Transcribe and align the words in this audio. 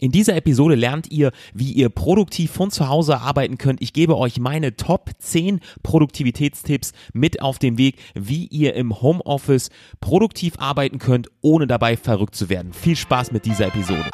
In 0.00 0.12
dieser 0.12 0.34
Episode 0.34 0.76
lernt 0.76 1.12
ihr, 1.12 1.30
wie 1.52 1.72
ihr 1.72 1.90
produktiv 1.90 2.52
von 2.52 2.70
zu 2.70 2.88
Hause 2.88 3.20
arbeiten 3.20 3.58
könnt. 3.58 3.82
Ich 3.82 3.92
gebe 3.92 4.16
euch 4.16 4.40
meine 4.40 4.74
Top 4.74 5.10
10 5.18 5.60
Produktivitätstipps 5.82 6.92
mit 7.12 7.42
auf 7.42 7.58
den 7.58 7.76
Weg, 7.76 7.96
wie 8.14 8.46
ihr 8.46 8.74
im 8.74 9.02
Homeoffice 9.02 9.68
produktiv 10.00 10.54
arbeiten 10.56 10.98
könnt, 10.98 11.28
ohne 11.42 11.66
dabei 11.66 11.98
verrückt 11.98 12.34
zu 12.34 12.48
werden. 12.48 12.72
Viel 12.72 12.96
Spaß 12.96 13.30
mit 13.30 13.44
dieser 13.44 13.66
Episode. 13.66 14.10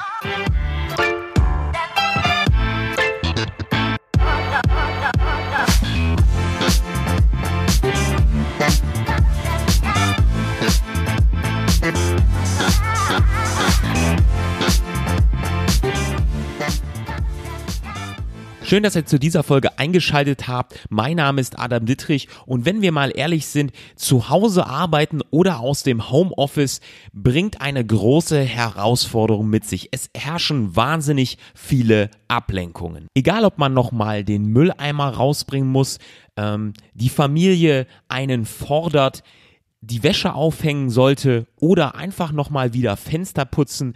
Schön, 18.68 18.82
dass 18.82 18.96
ihr 18.96 19.06
zu 19.06 19.20
dieser 19.20 19.44
Folge 19.44 19.78
eingeschaltet 19.78 20.48
habt. 20.48 20.88
Mein 20.88 21.18
Name 21.18 21.40
ist 21.40 21.56
Adam 21.56 21.86
Dittrich 21.86 22.26
und 22.46 22.64
wenn 22.64 22.82
wir 22.82 22.90
mal 22.90 23.12
ehrlich 23.14 23.46
sind, 23.46 23.70
zu 23.94 24.28
Hause 24.28 24.66
arbeiten 24.66 25.20
oder 25.30 25.60
aus 25.60 25.84
dem 25.84 26.10
Homeoffice 26.10 26.80
bringt 27.12 27.60
eine 27.60 27.86
große 27.86 28.40
Herausforderung 28.40 29.48
mit 29.48 29.66
sich. 29.66 29.90
Es 29.92 30.10
herrschen 30.16 30.74
wahnsinnig 30.74 31.38
viele 31.54 32.10
Ablenkungen. 32.26 33.06
Egal, 33.14 33.44
ob 33.44 33.56
man 33.58 33.72
nochmal 33.72 34.24
den 34.24 34.46
Mülleimer 34.46 35.10
rausbringen 35.10 35.70
muss, 35.70 36.00
ähm, 36.36 36.72
die 36.92 37.08
Familie 37.08 37.86
einen 38.08 38.46
fordert, 38.46 39.22
die 39.80 40.02
Wäsche 40.02 40.34
aufhängen 40.34 40.90
sollte 40.90 41.46
oder 41.54 41.94
einfach 41.94 42.32
nochmal 42.32 42.72
wieder 42.72 42.96
Fenster 42.96 43.44
putzen. 43.44 43.94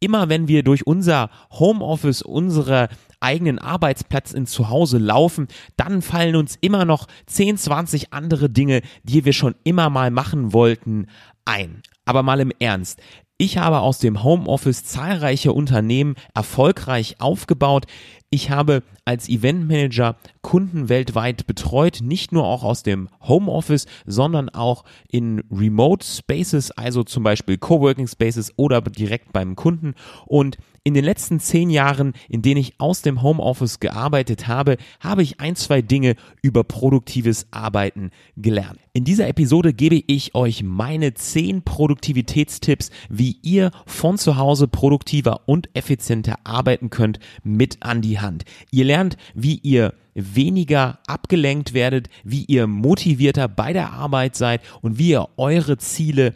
Immer 0.00 0.30
wenn 0.30 0.48
wir 0.48 0.62
durch 0.62 0.86
unser 0.86 1.30
Homeoffice, 1.50 2.22
unsere 2.22 2.88
eigenen 3.26 3.58
Arbeitsplatz 3.58 4.32
ins 4.32 4.52
Zuhause 4.52 4.98
laufen, 4.98 5.48
dann 5.76 6.00
fallen 6.00 6.36
uns 6.36 6.56
immer 6.60 6.84
noch 6.84 7.08
10, 7.26 7.58
20 7.58 8.12
andere 8.12 8.48
Dinge, 8.48 8.82
die 9.02 9.24
wir 9.24 9.32
schon 9.32 9.56
immer 9.64 9.90
mal 9.90 10.12
machen 10.12 10.52
wollten, 10.52 11.08
ein. 11.44 11.82
Aber 12.04 12.22
mal 12.22 12.38
im 12.38 12.52
Ernst. 12.60 13.00
Ich 13.38 13.58
habe 13.58 13.80
aus 13.80 13.98
dem 13.98 14.24
Homeoffice 14.24 14.84
zahlreiche 14.84 15.52
Unternehmen 15.52 16.14
erfolgreich 16.34 17.16
aufgebaut. 17.20 17.84
Ich 18.30 18.50
habe 18.50 18.82
als 19.04 19.28
Eventmanager 19.28 20.16
Kunden 20.40 20.88
weltweit 20.88 21.46
betreut, 21.46 22.00
nicht 22.02 22.32
nur 22.32 22.44
auch 22.44 22.64
aus 22.64 22.82
dem 22.82 23.08
Homeoffice, 23.20 23.86
sondern 24.06 24.48
auch 24.48 24.84
in 25.10 25.42
Remote 25.50 26.04
Spaces, 26.04 26.70
also 26.70 27.04
zum 27.04 27.22
Beispiel 27.22 27.58
Coworking 27.58 28.08
Spaces 28.08 28.52
oder 28.56 28.80
direkt 28.80 29.32
beim 29.32 29.54
Kunden. 29.54 29.94
Und 30.24 30.56
in 30.86 30.94
den 30.94 31.04
letzten 31.04 31.40
zehn 31.40 31.68
Jahren, 31.68 32.12
in 32.28 32.42
denen 32.42 32.60
ich 32.60 32.78
aus 32.78 33.02
dem 33.02 33.20
Homeoffice 33.22 33.80
gearbeitet 33.80 34.46
habe, 34.46 34.76
habe 35.00 35.22
ich 35.24 35.40
ein, 35.40 35.56
zwei 35.56 35.82
Dinge 35.82 36.14
über 36.42 36.62
produktives 36.62 37.48
Arbeiten 37.50 38.10
gelernt. 38.36 38.78
In 38.92 39.02
dieser 39.02 39.26
Episode 39.26 39.72
gebe 39.72 40.00
ich 40.06 40.36
euch 40.36 40.62
meine 40.62 41.14
zehn 41.14 41.62
Produktivitätstipps, 41.62 42.90
wie 43.08 43.25
ihr 43.42 43.70
von 43.86 44.18
zu 44.18 44.36
Hause 44.36 44.68
produktiver 44.68 45.42
und 45.46 45.68
effizienter 45.74 46.36
arbeiten 46.44 46.90
könnt, 46.90 47.18
mit 47.42 47.82
an 47.82 48.02
die 48.02 48.20
Hand. 48.20 48.44
Ihr 48.70 48.84
lernt, 48.84 49.16
wie 49.34 49.56
ihr 49.56 49.94
weniger 50.14 50.98
abgelenkt 51.06 51.74
werdet, 51.74 52.08
wie 52.24 52.44
ihr 52.44 52.66
motivierter 52.66 53.48
bei 53.48 53.72
der 53.72 53.92
Arbeit 53.92 54.36
seid 54.36 54.62
und 54.80 54.98
wie 54.98 55.10
ihr 55.10 55.28
eure 55.36 55.76
Ziele 55.76 56.34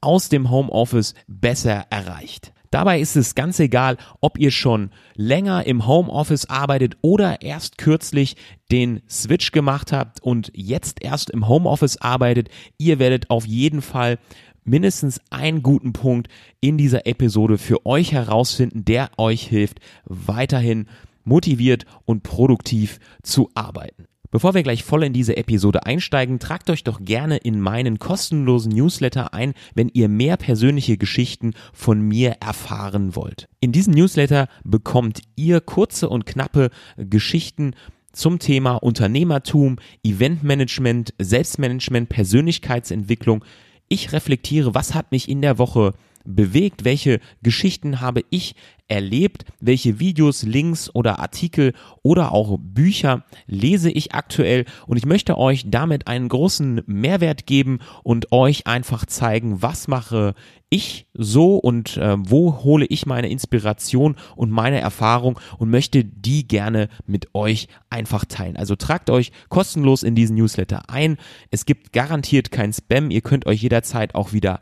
aus 0.00 0.28
dem 0.28 0.50
Homeoffice 0.50 1.14
besser 1.26 1.86
erreicht. 1.90 2.52
Dabei 2.74 2.98
ist 2.98 3.14
es 3.14 3.36
ganz 3.36 3.60
egal, 3.60 3.98
ob 4.20 4.36
ihr 4.36 4.50
schon 4.50 4.90
länger 5.14 5.64
im 5.64 5.86
Homeoffice 5.86 6.50
arbeitet 6.50 6.96
oder 7.02 7.40
erst 7.40 7.78
kürzlich 7.78 8.34
den 8.72 9.00
Switch 9.08 9.52
gemacht 9.52 9.92
habt 9.92 10.20
und 10.20 10.50
jetzt 10.56 11.00
erst 11.00 11.30
im 11.30 11.46
Homeoffice 11.46 11.98
arbeitet. 11.98 12.48
Ihr 12.76 12.98
werdet 12.98 13.30
auf 13.30 13.46
jeden 13.46 13.80
Fall 13.80 14.18
mindestens 14.64 15.20
einen 15.30 15.62
guten 15.62 15.92
Punkt 15.92 16.28
in 16.60 16.78
dieser 16.78 17.06
Episode 17.06 17.58
für 17.58 17.86
euch 17.86 18.12
herausfinden, 18.12 18.84
der 18.84 19.10
euch 19.18 19.46
hilft, 19.46 19.80
weiterhin 20.04 20.86
motiviert 21.24 21.86
und 22.04 22.22
produktiv 22.22 22.98
zu 23.22 23.50
arbeiten. 23.54 24.06
Bevor 24.34 24.52
wir 24.52 24.64
gleich 24.64 24.82
voll 24.82 25.04
in 25.04 25.12
diese 25.12 25.36
Episode 25.36 25.86
einsteigen, 25.86 26.40
tragt 26.40 26.68
euch 26.68 26.82
doch 26.82 27.00
gerne 27.04 27.36
in 27.36 27.60
meinen 27.60 28.00
kostenlosen 28.00 28.72
Newsletter 28.72 29.32
ein, 29.32 29.54
wenn 29.76 29.88
ihr 29.88 30.08
mehr 30.08 30.36
persönliche 30.36 30.96
Geschichten 30.96 31.52
von 31.72 32.00
mir 32.00 32.38
erfahren 32.40 33.14
wollt. 33.14 33.48
In 33.60 33.70
diesem 33.70 33.94
Newsletter 33.94 34.48
bekommt 34.64 35.20
ihr 35.36 35.60
kurze 35.60 36.08
und 36.08 36.26
knappe 36.26 36.70
Geschichten 36.96 37.76
zum 38.12 38.40
Thema 38.40 38.74
Unternehmertum, 38.74 39.76
Eventmanagement, 40.02 41.14
Selbstmanagement, 41.20 42.08
Persönlichkeitsentwicklung. 42.08 43.44
Ich 43.94 44.10
reflektiere, 44.10 44.74
was 44.74 44.92
hat 44.92 45.12
mich 45.12 45.28
in 45.28 45.40
der 45.40 45.56
Woche 45.56 45.92
bewegt, 46.24 46.84
welche 46.84 47.20
Geschichten 47.42 48.00
habe 48.00 48.22
ich 48.30 48.54
erlebt, 48.88 49.44
welche 49.60 49.98
Videos, 49.98 50.42
Links 50.42 50.94
oder 50.94 51.18
Artikel 51.18 51.72
oder 52.02 52.32
auch 52.32 52.58
Bücher 52.60 53.24
lese 53.46 53.90
ich 53.90 54.14
aktuell 54.14 54.66
und 54.86 54.98
ich 54.98 55.06
möchte 55.06 55.38
euch 55.38 55.64
damit 55.68 56.06
einen 56.06 56.28
großen 56.28 56.82
Mehrwert 56.86 57.46
geben 57.46 57.78
und 58.02 58.30
euch 58.30 58.66
einfach 58.66 59.06
zeigen, 59.06 59.62
was 59.62 59.88
mache 59.88 60.34
ich 60.68 61.06
so 61.14 61.56
und 61.56 61.96
äh, 61.96 62.16
wo 62.18 62.62
hole 62.64 62.84
ich 62.86 63.06
meine 63.06 63.30
Inspiration 63.30 64.16
und 64.36 64.50
meine 64.50 64.80
Erfahrung 64.80 65.38
und 65.58 65.70
möchte 65.70 66.04
die 66.04 66.46
gerne 66.46 66.88
mit 67.06 67.34
euch 67.34 67.68
einfach 67.90 68.24
teilen. 68.24 68.56
Also 68.56 68.74
tragt 68.74 69.08
euch 69.08 69.30
kostenlos 69.48 70.02
in 70.02 70.14
diesen 70.14 70.36
Newsletter 70.36 70.90
ein. 70.90 71.16
Es 71.50 71.64
gibt 71.64 71.92
garantiert 71.92 72.50
kein 72.50 72.72
Spam. 72.72 73.10
Ihr 73.10 73.20
könnt 73.20 73.46
euch 73.46 73.62
jederzeit 73.62 74.14
auch 74.14 74.32
wieder 74.32 74.60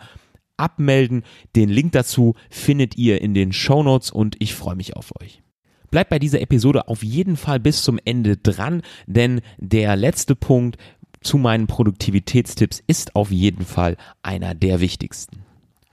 abmelden. 0.56 1.22
Den 1.56 1.68
Link 1.68 1.92
dazu 1.92 2.34
findet 2.50 2.96
ihr 2.96 3.20
in 3.20 3.34
den 3.34 3.52
Show 3.52 3.82
Notes 3.82 4.10
und 4.10 4.36
ich 4.38 4.54
freue 4.54 4.76
mich 4.76 4.96
auf 4.96 5.12
euch. 5.20 5.42
Bleibt 5.90 6.10
bei 6.10 6.18
dieser 6.18 6.40
Episode 6.40 6.88
auf 6.88 7.02
jeden 7.02 7.36
Fall 7.36 7.60
bis 7.60 7.82
zum 7.82 7.98
Ende 8.04 8.36
dran, 8.36 8.82
denn 9.06 9.40
der 9.58 9.96
letzte 9.96 10.34
Punkt 10.34 10.78
zu 11.20 11.36
meinen 11.36 11.66
Produktivitätstipps 11.66 12.82
ist 12.86 13.14
auf 13.14 13.30
jeden 13.30 13.64
Fall 13.64 13.96
einer 14.22 14.54
der 14.54 14.80
wichtigsten. 14.80 15.44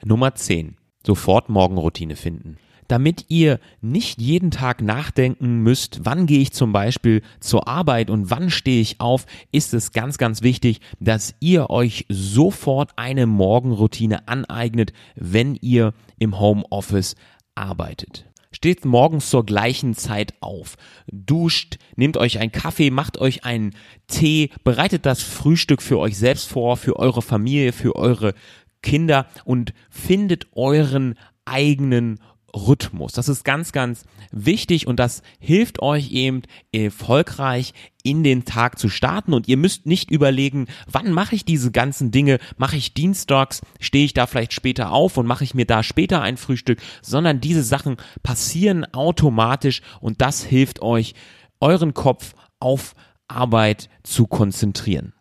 Nummer 0.04 0.34
10. 0.34 0.78
Sofort 1.06 1.50
Morgenroutine 1.50 2.16
finden 2.16 2.58
damit 2.90 3.26
ihr 3.30 3.60
nicht 3.82 4.20
jeden 4.20 4.52
Tag 4.52 4.82
nachdenken 4.82 5.60
müsst, 5.60 6.02
wann 6.04 6.26
gehe 6.26 6.42
ich 6.42 6.52
zum 6.52 6.74
Beispiel 6.74 7.22
zur 7.40 7.68
Arbeit 7.68 8.10
und 8.10 8.30
wann 8.32 8.50
stehe 8.50 8.82
ich 8.82 9.00
auf, 9.00 9.26
ist 9.52 9.74
es 9.74 9.94
ganz, 9.94 10.18
ganz 10.18 10.42
wichtig, 10.42 10.82
dass 11.00 11.36
ihr 11.40 11.70
euch 11.70 12.06
sofort 12.10 12.92
eine 12.98 13.28
Morgenroutine 13.28 14.28
aneignet, 14.28 14.92
wenn 15.16 15.56
ihr 15.56 15.94
im 16.18 16.40
Homeoffice 16.40 17.16
arbeitet. 17.56 18.26
Steht 18.52 18.84
morgens 18.84 19.30
zur 19.30 19.46
gleichen 19.46 19.94
Zeit 19.94 20.34
auf, 20.42 20.76
duscht, 21.12 21.78
nehmt 21.96 22.18
euch 22.18 22.40
einen 22.40 22.52
Kaffee, 22.52 22.90
macht 22.90 23.20
euch 23.20 23.46
einen 23.46 23.76
Tee, 24.08 24.50
bereitet 24.64 25.06
das 25.06 25.22
Frühstück 25.22 25.84
für 25.84 26.00
euch 26.00 26.18
selbst 26.18 26.48
vor, 26.48 26.76
für 26.76 26.98
eure 26.98 27.22
Familie, 27.22 27.72
für 27.72 27.96
eure 27.96 28.34
Kinder 28.82 29.28
und 29.46 29.76
findet 29.92 30.48
euren 30.54 31.14
eigenen 31.46 32.20
Rhythmus. 32.54 33.14
Das 33.14 33.30
ist 33.30 33.44
ganz, 33.44 33.72
ganz 33.72 34.06
wichtig 34.32 34.88
und 34.88 35.00
das 35.00 35.22
hilft 35.40 35.82
euch 35.82 36.12
eben 36.12 36.44
erfolgreich 36.72 37.74
in 38.04 38.24
den 38.24 38.46
Tag 38.46 38.80
zu 38.80 38.90
starten 38.90 39.34
und 39.34 39.48
ihr 39.48 39.58
müsst 39.58 39.86
nicht 39.86 40.12
überlegen, 40.12 40.68
wann 40.88 41.12
mache 41.12 41.36
ich 41.36 41.46
diese 41.46 41.72
ganzen 41.72 42.12
Dinge, 42.12 42.40
mache 42.58 42.78
ich 42.78 42.94
dienstags, 42.94 43.62
stehe 43.80 44.06
ich 44.06 44.14
da 44.14 44.26
vielleicht 44.26 44.54
später 44.54 44.92
auf 44.92 45.18
und 45.18 45.28
mache 45.28 45.44
ich 45.44 45.54
mir 45.54 45.66
da 45.66 45.84
später 45.84 46.22
ein 46.22 46.38
Frühstück, 46.38 46.80
sondern 47.02 47.42
diese 47.42 47.64
Sachen 47.64 47.98
passieren 48.24 48.86
automatisch 48.94 49.82
und 50.00 50.22
das 50.22 50.44
hilft 50.44 50.82
euch, 50.82 51.14
euren 51.60 51.94
Kopf 51.94 52.34
auf 52.60 52.96
Arbeit 53.28 53.90
zu 54.04 54.28
konzentrieren. 54.28 55.14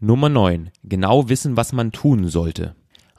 Nummer 0.00 0.28
9. 0.28 0.70
Genau 0.82 1.28
wissen, 1.28 1.56
was 1.56 1.72
man 1.72 1.92
tun 1.92 2.28
sollte 2.28 2.74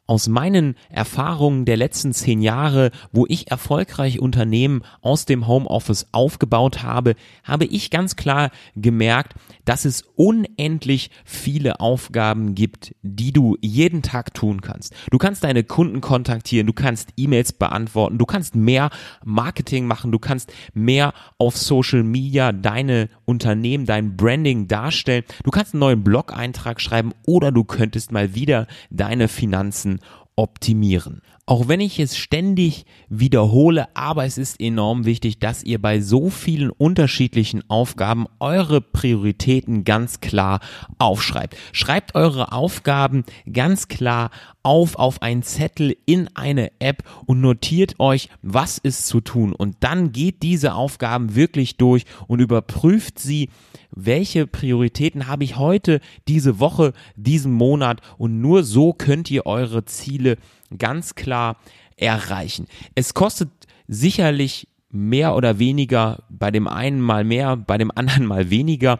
aus 0.09 0.27
meinen 0.27 0.73
Erfahrungen 0.89 1.65
der 1.65 1.77
letzten 1.77 2.13
zehn 2.13 2.41
Jahre, 2.41 2.89
wo 3.11 3.27
ich 3.29 3.51
erfolgreich 3.51 4.19
Unternehmen 4.19 4.81
aus 5.01 5.25
dem 5.25 5.45
Homeoffice 5.45 6.07
aufgebaut 6.11 6.81
habe, 6.81 7.13
habe 7.43 7.65
ich 7.65 7.91
ganz 7.91 8.15
klar 8.15 8.49
gemerkt, 8.75 9.35
dass 9.65 9.85
es 9.85 10.01
unendlich 10.15 11.11
viele 11.25 11.79
Aufgaben 11.79 12.55
gibt, 12.55 12.95
die 13.03 13.31
du 13.31 13.55
jeden 13.61 14.01
Tag 14.01 14.33
tun 14.33 14.61
kannst. 14.61 14.95
Du 15.11 15.19
kannst 15.19 15.43
deine 15.43 15.63
Kunden 15.63 16.01
kontaktieren, 16.01 16.65
du 16.65 16.73
kannst 16.73 17.09
E-Mails 17.15 17.53
beantworten, 17.53 18.17
du 18.17 18.25
kannst 18.25 18.55
mehr 18.55 18.89
Marketing 19.23 19.85
machen, 19.85 20.11
du 20.11 20.17
kannst 20.17 20.51
mehr 20.73 21.13
auf 21.37 21.55
Social 21.55 22.01
Media 22.01 22.51
deine 22.51 23.09
Unternehmen, 23.25 23.85
dein 23.85 24.17
Branding 24.17 24.67
darstellen, 24.67 25.23
du 25.43 25.51
kannst 25.51 25.75
einen 25.75 25.81
neuen 25.81 26.03
Blog-Eintrag 26.03 26.81
schreiben 26.81 27.11
oder 27.27 27.51
du 27.51 27.63
könntest 27.63 28.11
mal 28.11 28.33
wieder 28.33 28.65
deine 28.89 29.27
Finanzen 29.27 29.98
optimieren. 30.35 31.21
Auch 31.49 31.67
wenn 31.67 31.79
ich 31.79 31.99
es 31.99 32.15
ständig 32.15 32.85
wiederhole, 33.09 33.87
aber 33.95 34.23
es 34.23 34.37
ist 34.37 34.61
enorm 34.61 35.05
wichtig, 35.05 35.39
dass 35.39 35.63
ihr 35.63 35.81
bei 35.81 35.99
so 35.99 36.29
vielen 36.29 36.69
unterschiedlichen 36.69 37.67
Aufgaben 37.71 38.27
eure 38.39 38.81
Prioritäten 38.81 39.83
ganz 39.83 40.21
klar 40.21 40.59
aufschreibt. 40.99 41.57
Schreibt 41.71 42.13
eure 42.13 42.51
Aufgaben 42.51 43.23
ganz 43.51 43.87
klar 43.87 44.29
auf 44.61 44.95
auf 44.97 45.23
einen 45.23 45.41
Zettel 45.41 45.97
in 46.05 46.29
eine 46.35 46.71
App 46.77 47.01
und 47.25 47.41
notiert 47.41 47.95
euch, 47.99 48.29
was 48.43 48.77
ist 48.77 49.07
zu 49.07 49.19
tun. 49.19 49.51
Und 49.51 49.77
dann 49.79 50.11
geht 50.11 50.43
diese 50.43 50.75
Aufgaben 50.75 51.33
wirklich 51.33 51.77
durch 51.77 52.05
und 52.27 52.41
überprüft 52.41 53.17
sie, 53.17 53.49
welche 53.89 54.45
Prioritäten 54.45 55.25
habe 55.25 55.45
ich 55.45 55.57
heute, 55.57 55.99
diese 56.27 56.59
Woche, 56.59 56.93
diesen 57.15 57.53
Monat 57.53 58.01
und 58.19 58.39
nur 58.39 58.63
so 58.63 58.93
könnt 58.93 59.31
ihr 59.31 59.47
eure 59.47 59.85
Ziele 59.85 60.37
ganz 60.77 61.15
klar 61.15 61.57
erreichen. 61.95 62.67
Es 62.95 63.13
kostet 63.13 63.49
sicherlich 63.87 64.67
mehr 64.91 65.35
oder 65.35 65.59
weniger, 65.59 66.23
bei 66.29 66.51
dem 66.51 66.67
einen 66.67 67.01
mal 67.01 67.23
mehr, 67.23 67.55
bei 67.55 67.77
dem 67.77 67.91
anderen 67.91 68.25
mal 68.25 68.49
weniger. 68.49 68.99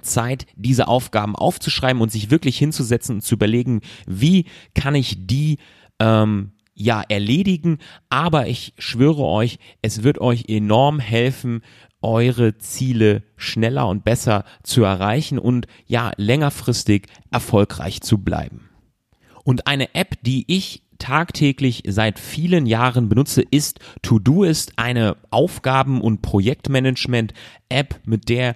Zeit, 0.00 0.46
diese 0.56 0.88
Aufgaben 0.88 1.36
aufzuschreiben 1.36 2.00
und 2.00 2.10
sich 2.10 2.30
wirklich 2.30 2.56
hinzusetzen 2.56 3.16
und 3.16 3.20
zu 3.20 3.34
überlegen, 3.34 3.82
wie 4.06 4.46
kann 4.74 4.94
ich 4.94 5.26
die 5.26 5.58
ähm, 6.00 6.52
ja 6.74 7.02
erledigen. 7.08 7.78
Aber 8.08 8.46
ich 8.46 8.74
schwöre 8.78 9.22
euch, 9.22 9.58
es 9.82 10.02
wird 10.02 10.18
euch 10.18 10.46
enorm 10.48 10.98
helfen, 10.98 11.62
eure 12.00 12.58
Ziele 12.58 13.22
schneller 13.36 13.86
und 13.86 14.04
besser 14.04 14.44
zu 14.62 14.82
erreichen 14.82 15.38
und 15.38 15.66
ja 15.86 16.12
längerfristig 16.16 17.06
erfolgreich 17.30 18.00
zu 18.00 18.18
bleiben. 18.18 18.70
Und 19.44 19.66
eine 19.66 19.94
App, 19.94 20.16
die 20.22 20.44
ich 20.48 20.82
tagtäglich 21.02 21.82
seit 21.88 22.20
vielen 22.20 22.64
Jahren 22.64 23.08
benutze, 23.08 23.42
ist 23.42 23.80
To-Do 24.02 24.46
eine 24.76 25.16
Aufgaben- 25.30 26.00
und 26.00 26.22
Projektmanagement-App, 26.22 28.00
mit 28.06 28.28
der 28.28 28.54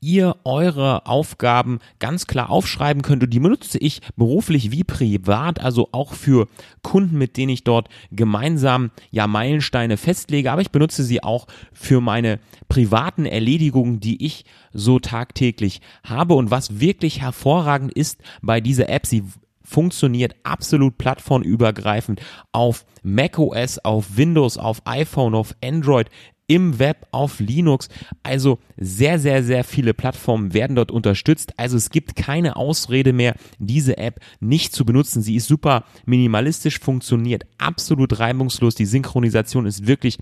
ihr 0.00 0.36
eure 0.44 1.06
Aufgaben 1.06 1.80
ganz 1.98 2.28
klar 2.28 2.50
aufschreiben 2.50 3.02
könnt. 3.02 3.24
Und 3.24 3.30
die 3.34 3.40
benutze 3.40 3.78
ich 3.78 4.00
beruflich 4.16 4.70
wie 4.70 4.84
privat, 4.84 5.60
also 5.60 5.88
auch 5.90 6.12
für 6.12 6.46
Kunden, 6.82 7.18
mit 7.18 7.36
denen 7.36 7.50
ich 7.50 7.64
dort 7.64 7.88
gemeinsam 8.12 8.92
ja 9.10 9.26
Meilensteine 9.26 9.96
festlege. 9.96 10.52
Aber 10.52 10.60
ich 10.60 10.70
benutze 10.70 11.02
sie 11.02 11.24
auch 11.24 11.48
für 11.72 12.00
meine 12.00 12.38
privaten 12.68 13.26
Erledigungen, 13.26 13.98
die 13.98 14.24
ich 14.24 14.44
so 14.72 15.00
tagtäglich 15.00 15.80
habe. 16.04 16.34
Und 16.34 16.52
was 16.52 16.78
wirklich 16.78 17.20
hervorragend 17.20 17.92
ist 17.92 18.20
bei 18.40 18.60
dieser 18.60 18.88
App, 18.88 19.04
sie 19.04 19.24
funktioniert 19.68 20.34
absolut 20.42 20.98
plattformübergreifend 20.98 22.20
auf 22.52 22.86
macOS, 23.02 23.78
auf 23.78 24.16
Windows, 24.16 24.56
auf 24.56 24.82
iPhone, 24.86 25.34
auf 25.34 25.54
Android, 25.62 26.08
im 26.48 26.78
Web, 26.78 27.06
auf 27.12 27.38
Linux. 27.40 27.88
Also 28.22 28.58
sehr, 28.76 29.18
sehr, 29.18 29.44
sehr 29.44 29.64
viele 29.64 29.92
Plattformen 29.94 30.54
werden 30.54 30.74
dort 30.74 30.90
unterstützt. 30.90 31.52
Also 31.58 31.76
es 31.76 31.90
gibt 31.90 32.16
keine 32.16 32.56
Ausrede 32.56 33.12
mehr, 33.12 33.34
diese 33.58 33.98
App 33.98 34.20
nicht 34.40 34.74
zu 34.74 34.84
benutzen. 34.84 35.22
Sie 35.22 35.36
ist 35.36 35.46
super 35.46 35.84
minimalistisch, 36.06 36.80
funktioniert 36.80 37.44
absolut 37.58 38.18
reibungslos. 38.18 38.74
Die 38.74 38.86
Synchronisation 38.86 39.66
ist 39.66 39.86
wirklich 39.86 40.18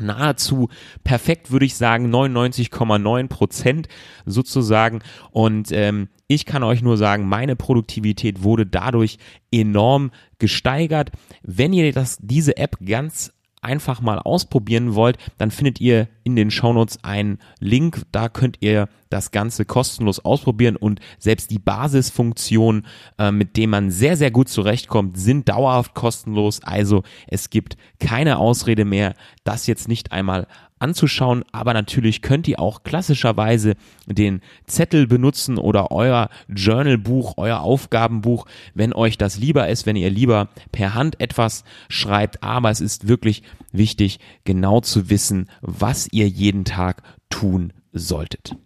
nahezu 0.00 0.68
perfekt, 1.04 1.50
würde 1.50 1.66
ich 1.66 1.76
sagen, 1.76 2.12
99,9 2.14 3.28
Prozent 3.28 3.88
sozusagen. 4.26 5.00
Und 5.30 5.72
ähm, 5.72 6.08
ich 6.26 6.44
kann 6.44 6.62
euch 6.62 6.82
nur 6.82 6.96
sagen, 6.96 7.26
meine 7.26 7.56
Produktivität 7.56 8.42
wurde 8.42 8.66
dadurch 8.66 9.18
enorm 9.50 10.10
gesteigert. 10.38 11.10
Wenn 11.42 11.72
ihr 11.72 11.92
das, 11.92 12.18
diese 12.20 12.56
App 12.56 12.76
ganz 12.84 13.32
einfach 13.62 14.00
mal 14.00 14.18
ausprobieren 14.18 14.94
wollt, 14.94 15.18
dann 15.38 15.50
findet 15.50 15.80
ihr 15.80 16.08
in 16.24 16.36
den 16.36 16.50
Shownotes 16.50 17.02
einen 17.02 17.38
Link. 17.60 18.02
Da 18.12 18.28
könnt 18.28 18.58
ihr 18.60 18.88
das 19.10 19.30
Ganze 19.30 19.64
kostenlos 19.64 20.20
ausprobieren 20.20 20.76
und 20.76 21.00
selbst 21.18 21.50
die 21.50 21.58
Basisfunktionen, 21.58 22.86
äh, 23.18 23.32
mit 23.32 23.56
denen 23.56 23.70
man 23.70 23.90
sehr, 23.90 24.16
sehr 24.16 24.30
gut 24.30 24.48
zurechtkommt, 24.48 25.18
sind 25.18 25.48
dauerhaft 25.48 25.94
kostenlos. 25.94 26.62
Also 26.62 27.02
es 27.26 27.50
gibt 27.50 27.76
keine 28.00 28.38
Ausrede 28.38 28.84
mehr, 28.84 29.14
das 29.44 29.66
jetzt 29.66 29.88
nicht 29.88 30.12
einmal 30.12 30.46
anzuschauen, 30.78 31.44
aber 31.52 31.74
natürlich 31.74 32.22
könnt 32.22 32.48
ihr 32.48 32.60
auch 32.60 32.82
klassischerweise 32.82 33.74
den 34.06 34.40
Zettel 34.66 35.06
benutzen 35.06 35.58
oder 35.58 35.90
euer 35.90 36.28
Journalbuch, 36.48 37.34
euer 37.36 37.60
Aufgabenbuch, 37.60 38.46
wenn 38.74 38.92
euch 38.92 39.18
das 39.18 39.38
lieber 39.38 39.68
ist, 39.68 39.86
wenn 39.86 39.96
ihr 39.96 40.10
lieber 40.10 40.48
per 40.72 40.94
Hand 40.94 41.20
etwas 41.20 41.64
schreibt, 41.88 42.42
aber 42.42 42.70
es 42.70 42.80
ist 42.80 43.08
wirklich 43.08 43.42
wichtig, 43.72 44.18
genau 44.44 44.80
zu 44.80 45.10
wissen, 45.10 45.48
was 45.60 46.08
ihr 46.12 46.28
jeden 46.28 46.64
Tag 46.64 47.02
tun 47.30 47.72
solltet. 47.92 48.56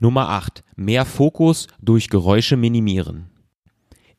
Nummer 0.00 0.28
8. 0.28 0.62
Mehr 0.76 1.04
Fokus 1.04 1.66
durch 1.80 2.08
Geräusche 2.08 2.56
minimieren. 2.56 3.30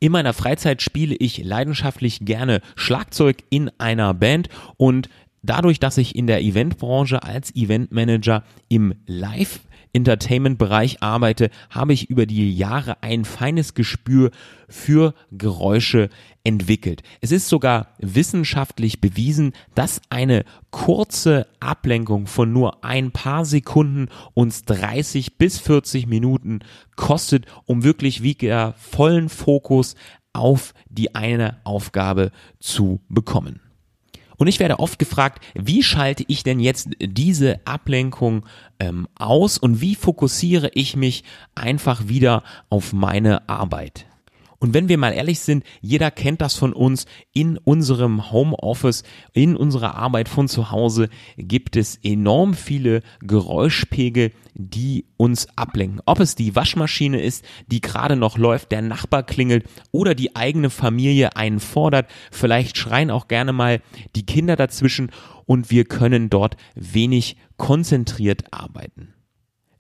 In 0.02 0.14
meiner 0.14 0.34
Freizeit 0.34 0.82
spiele 0.82 1.16
ich 1.16 1.44
leidenschaftlich 1.44 2.20
gerne 2.22 2.62
Schlagzeug 2.76 3.44
in 3.50 3.70
einer 3.80 4.14
Band 4.14 4.48
und 4.78 5.10
dadurch, 5.42 5.80
dass 5.80 5.98
ich 5.98 6.16
in 6.16 6.28
der 6.28 6.42
Eventbranche 6.42 7.24
als 7.24 7.56
Eventmanager 7.56 8.44
im 8.68 8.94
Live 9.06 9.62
Entertainment-Bereich 9.94 11.02
arbeite, 11.02 11.50
habe 11.70 11.94
ich 11.94 12.10
über 12.10 12.26
die 12.26 12.56
Jahre 12.56 13.02
ein 13.02 13.26
feines 13.26 13.74
Gespür 13.74 14.32
für 14.68 15.14
Geräusche 15.32 16.10
entwickelt. 16.44 17.02
Es 17.22 17.32
ist 17.32 17.50
sogar 17.50 17.96
wissenschaftlich 17.98 19.02
bewiesen, 19.02 19.54
dass 19.76 20.02
eine 20.10 20.46
kurze 20.70 21.48
Ablenkung 21.60 22.28
von 22.28 22.54
nur 22.54 22.84
ein 22.84 23.12
paar 23.12 23.46
Sekunden 23.46 24.10
uns 24.34 24.64
30 24.66 25.38
bis 25.38 25.60
40 25.60 26.08
Minuten 26.08 26.60
kostet, 26.96 27.46
um 27.66 27.84
wirklich 27.84 28.22
wieder 28.22 28.74
vollen 28.78 29.30
Fokus 29.30 29.96
auf 30.34 30.74
die 30.90 31.16
eine 31.16 31.58
Aufgabe 31.64 32.32
zu 32.60 33.02
bekommen. 33.10 33.60
Und 34.40 34.48
ich 34.48 34.60
werde 34.60 34.80
oft 34.80 34.98
gefragt, 34.98 35.44
wie 35.54 35.84
schalte 35.84 36.24
ich 36.28 36.44
denn 36.44 36.60
jetzt 36.60 36.90
diese 37.00 37.60
Ablenkung 37.66 38.46
ähm, 38.80 39.08
aus 39.16 39.58
und 39.58 39.82
wie 39.82 39.96
fokussiere 39.96 40.72
ich 40.74 40.96
mich 40.96 41.26
einfach 41.56 42.08
wieder 42.08 42.44
auf 42.70 42.94
meine 42.94 43.48
Arbeit? 43.50 44.06
Und 44.60 44.74
wenn 44.74 44.90
wir 44.90 44.98
mal 44.98 45.14
ehrlich 45.14 45.40
sind, 45.40 45.64
jeder 45.82 46.12
kennt 46.12 46.42
das 46.42 46.56
von 46.56 46.74
uns. 46.74 47.06
In 47.34 47.58
unserem 47.58 48.32
Homeoffice, 48.32 49.04
in 49.34 49.56
unserer 49.56 49.96
Arbeit 49.96 50.28
von 50.28 50.50
zu 50.50 50.70
Hause 50.72 51.10
gibt 51.38 51.78
es 51.78 51.98
enorm 52.04 52.54
viele 52.54 53.02
Geräuschpegel, 53.22 54.32
die 54.54 55.06
uns 55.16 55.48
ablenken. 55.56 56.02
Ob 56.06 56.20
es 56.20 56.36
die 56.36 56.56
Waschmaschine 56.56 57.22
ist, 57.22 57.46
die 57.68 57.80
gerade 57.80 58.18
noch 58.18 58.38
läuft, 58.38 58.74
der 58.74 58.82
Nachbar 58.82 59.24
klingelt 59.24 59.66
oder 59.92 60.14
die 60.14 60.36
eigene 60.36 60.70
Familie 60.70 61.38
einen 61.38 61.62
fordert. 61.62 62.10
Vielleicht 62.30 62.78
schreien 62.78 63.12
auch 63.12 63.30
gerne 63.30 63.54
mal 63.54 63.82
die 64.16 64.26
Kinder 64.26 64.58
dazwischen 64.58 65.12
und 65.46 65.72
wir 65.72 65.86
können 65.86 66.30
dort 66.30 66.58
wenig 66.76 67.38
konzentriert 67.56 68.52
arbeiten. 68.52 69.14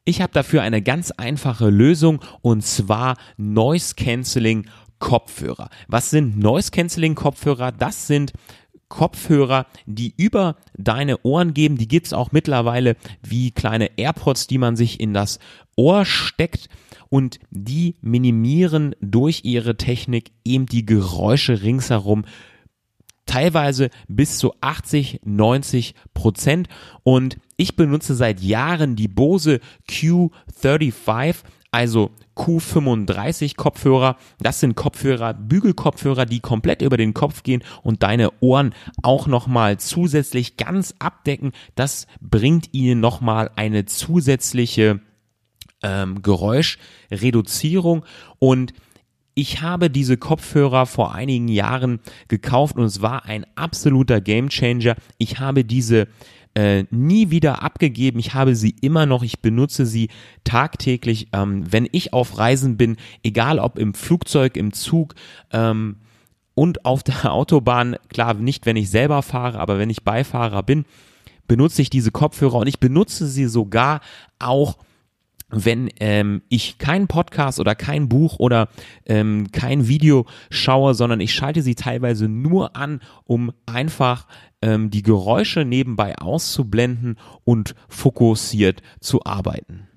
Ich 0.10 0.22
habe 0.22 0.34
dafür 0.34 0.64
eine 0.64 0.82
ganz 0.82 1.12
einfache 1.12 1.70
Lösung 1.70 2.20
und 2.42 2.66
zwar 2.66 3.16
Noise 3.38 3.94
Cancelling 3.94 4.66
Kopfhörer. 4.98 5.70
Was 5.88 6.10
sind 6.10 6.36
Noise 6.36 6.72
Cancelling 6.72 7.14
Kopfhörer? 7.14 7.72
Das 7.72 8.08
sind 8.08 8.34
Kopfhörer, 8.88 9.68
die 9.86 10.16
über 10.18 10.56
deine 10.76 11.20
Ohren 11.20 11.54
geben. 11.54 11.78
Die 11.78 11.88
gibt's 11.88 12.12
auch 12.12 12.32
mittlerweile 12.32 12.96
wie 13.22 13.52
kleine 13.52 14.00
AirPods, 14.00 14.48
die 14.48 14.58
man 14.58 14.76
sich 14.76 15.00
in 15.00 15.14
das 15.14 15.38
Ohr 15.76 16.06
steckt 16.06 16.70
und 17.10 17.38
die 17.52 17.94
minimieren 18.02 18.96
durch 19.02 19.42
ihre 19.44 19.78
Technik 19.78 20.32
eben 20.44 20.66
die 20.66 20.88
Geräusche 20.88 21.62
ringsherum 21.62 22.26
teilweise 23.30 23.92
bis 24.08 24.40
zu 24.40 24.54
80, 24.60 25.22
90 25.24 25.94
Prozent. 26.16 26.68
Und 27.04 27.38
ich 27.58 27.76
benutze 27.76 28.16
seit 28.16 28.42
Jahren 28.42 28.96
die 28.96 29.08
Bose 29.08 29.60
Q35, 29.88 31.36
also 31.70 32.10
Q35 32.36 33.56
Kopfhörer. 33.56 34.18
Das 34.40 34.60
sind 34.60 34.76
Kopfhörer, 34.76 35.36
Bügelkopfhörer, 35.36 36.26
die 36.26 36.40
komplett 36.40 36.82
über 36.82 36.98
den 36.98 37.14
Kopf 37.14 37.44
gehen 37.44 37.64
und 37.84 38.02
deine 38.02 38.32
Ohren 38.40 38.74
auch 39.04 39.28
nochmal 39.28 39.78
zusätzlich 39.78 40.58
ganz 40.58 40.96
abdecken. 40.98 41.52
Das 41.76 42.08
bringt 42.22 42.74
ihnen 42.74 43.00
nochmal 43.00 43.52
eine 43.56 43.86
zusätzliche 43.86 45.02
ähm, 45.84 46.24
Geräuschreduzierung 46.24 48.04
und 48.40 48.74
ich 49.40 49.62
habe 49.62 49.90
diese 49.90 50.18
Kopfhörer 50.18 50.86
vor 50.86 51.16
einigen 51.16 51.48
Jahren 51.48 52.02
gekauft 52.28 52.76
und 52.76 52.84
es 52.84 53.02
war 53.02 53.24
ein 53.24 53.46
absoluter 53.56 54.20
Gamechanger. 54.20 54.98
Ich 55.18 55.40
habe 55.40 55.64
diese 55.64 56.10
äh, 56.56 56.84
nie 56.92 57.30
wieder 57.30 57.64
abgegeben. 57.64 58.20
Ich 58.20 58.34
habe 58.34 58.54
sie 58.54 58.76
immer 58.82 59.06
noch. 59.06 59.24
Ich 59.24 59.40
benutze 59.40 59.86
sie 59.86 60.10
tagtäglich, 60.44 61.30
ähm, 61.32 61.64
wenn 61.72 61.88
ich 61.90 62.12
auf 62.12 62.38
Reisen 62.38 62.76
bin, 62.76 62.98
egal 63.24 63.60
ob 63.60 63.80
im 63.80 63.94
Flugzeug, 63.94 64.58
im 64.58 64.74
Zug. 64.74 65.16
Ähm, 65.52 65.96
und 66.54 66.84
auf 66.84 67.04
der 67.04 67.32
Autobahn, 67.32 67.96
klar 68.10 68.34
nicht, 68.34 68.66
wenn 68.66 68.76
ich 68.76 68.90
selber 68.90 69.22
fahre, 69.22 69.58
aber 69.60 69.80
wenn 69.80 69.90
ich 69.90 70.04
Beifahrer 70.04 70.64
bin, 70.64 70.84
benutze 71.48 71.82
ich 71.82 71.90
diese 71.90 72.12
Kopfhörer 72.12 72.56
und 72.56 72.68
ich 72.68 72.82
benutze 72.82 73.26
sie 73.26 73.46
sogar 73.46 74.02
auch 74.38 74.80
wenn 75.50 75.90
ähm, 76.00 76.42
ich 76.50 76.78
keinen 76.78 77.08
Podcast 77.08 77.60
oder 77.60 77.76
kein 77.76 78.08
Buch 78.08 78.40
oder 78.40 78.70
ähm, 79.06 79.52
kein 79.52 79.88
Video 79.88 80.26
schaue, 80.50 80.94
sondern 80.94 81.20
ich 81.20 81.34
schalte 81.34 81.62
sie 81.62 81.76
teilweise 81.76 82.28
nur 82.28 82.76
an, 82.76 83.02
um 83.26 83.52
einfach 83.66 84.28
ähm, 84.62 84.90
die 84.90 85.04
Geräusche 85.04 85.66
nebenbei 85.66 86.18
auszublenden 86.18 87.18
und 87.44 87.76
fokussiert 87.88 88.82
zu 89.00 89.24
arbeiten. 89.26 89.89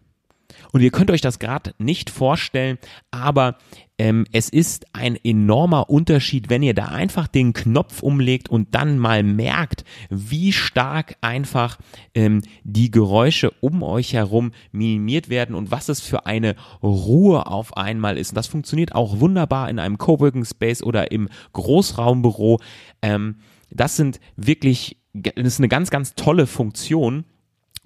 Und 0.72 0.80
ihr 0.80 0.90
könnt 0.90 1.10
euch 1.10 1.20
das 1.20 1.38
gerade 1.38 1.74
nicht 1.78 2.08
vorstellen, 2.08 2.78
aber 3.10 3.58
ähm, 3.98 4.24
es 4.32 4.48
ist 4.48 4.86
ein 4.94 5.16
enormer 5.22 5.90
Unterschied, 5.90 6.48
wenn 6.48 6.62
ihr 6.62 6.72
da 6.72 6.86
einfach 6.86 7.28
den 7.28 7.52
Knopf 7.52 8.02
umlegt 8.02 8.48
und 8.48 8.74
dann 8.74 8.98
mal 8.98 9.22
merkt, 9.22 9.84
wie 10.08 10.50
stark 10.50 11.16
einfach 11.20 11.78
ähm, 12.14 12.40
die 12.64 12.90
Geräusche 12.90 13.50
um 13.60 13.82
euch 13.82 14.14
herum 14.14 14.52
minimiert 14.72 15.28
werden 15.28 15.54
und 15.54 15.70
was 15.70 15.90
es 15.90 16.00
für 16.00 16.24
eine 16.24 16.56
Ruhe 16.82 17.46
auf 17.46 17.76
einmal 17.76 18.16
ist. 18.16 18.30
Und 18.30 18.36
das 18.36 18.46
funktioniert 18.46 18.94
auch 18.94 19.20
wunderbar 19.20 19.68
in 19.68 19.78
einem 19.78 19.98
Coworking 19.98 20.46
Space 20.46 20.82
oder 20.82 21.12
im 21.12 21.28
Großraumbüro. 21.52 22.60
Ähm, 23.02 23.36
das 23.70 23.96
sind 23.96 24.20
wirklich, 24.36 24.96
das 25.12 25.34
ist 25.36 25.60
eine 25.60 25.68
ganz, 25.68 25.90
ganz 25.90 26.14
tolle 26.14 26.46
Funktion 26.46 27.24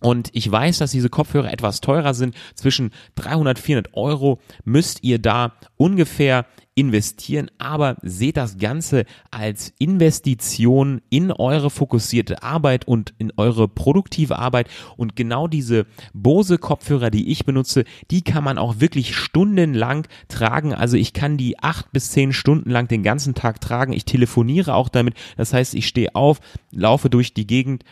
und 0.01 0.29
ich 0.35 0.51
weiß, 0.51 0.79
dass 0.79 0.91
diese 0.91 1.09
Kopfhörer 1.09 1.51
etwas 1.51 1.81
teurer 1.81 2.13
sind. 2.13 2.35
Zwischen 2.55 2.91
300, 3.15 3.59
400 3.59 3.95
Euro 3.95 4.41
müsst 4.65 5.03
ihr 5.03 5.19
da 5.19 5.55
ungefähr 5.79 6.45
investieren, 6.75 7.51
aber 7.57 7.97
seht 8.03 8.37
das 8.37 8.59
Ganze 8.59 9.07
als 9.31 9.73
Investition 9.79 11.01
in 11.09 11.33
eure 11.33 11.71
fokussierte 11.71 12.43
Arbeit 12.43 12.87
und 12.87 13.15
in 13.17 13.33
eure 13.39 13.67
produktive 13.67 14.39
Arbeit. 14.39 14.69
Und 14.99 15.17
genau 15.17 15.49
diese 15.49 15.87
Bose 16.13 16.59
Kopfhörer, 16.59 17.11
die 17.11 17.31
ich 17.31 17.47
benutze, 17.47 17.85
die 18.11 18.23
kann 18.23 18.45
man 18.45 18.59
auch 18.59 18.79
wirklich 18.79 19.17
stundenlang 19.17 20.07
tragen. 20.29 20.75
Also 20.75 20.99
ich 20.99 21.15
kann 21.15 21.39
die 21.39 21.59
acht 21.59 21.91
bis 21.93 22.11
zehn 22.11 22.35
Stunden 22.35 22.69
lang 22.69 22.87
den 22.89 23.03
ganzen 23.03 23.35
Tag 23.35 23.63
tragen. 23.63 23.95
Ich 23.95 24.05
telefoniere 24.05 24.75
auch 24.75 24.91
damit. 24.91 25.15
Das 25.39 25.55
heißt, 25.55 25.75
ich 25.75 25.89
stehe 25.89 26.15
auf, 26.15 26.41
laufe 26.71 27.09
durch 27.09 27.33
die 27.33 27.47
Gegend 27.47 27.85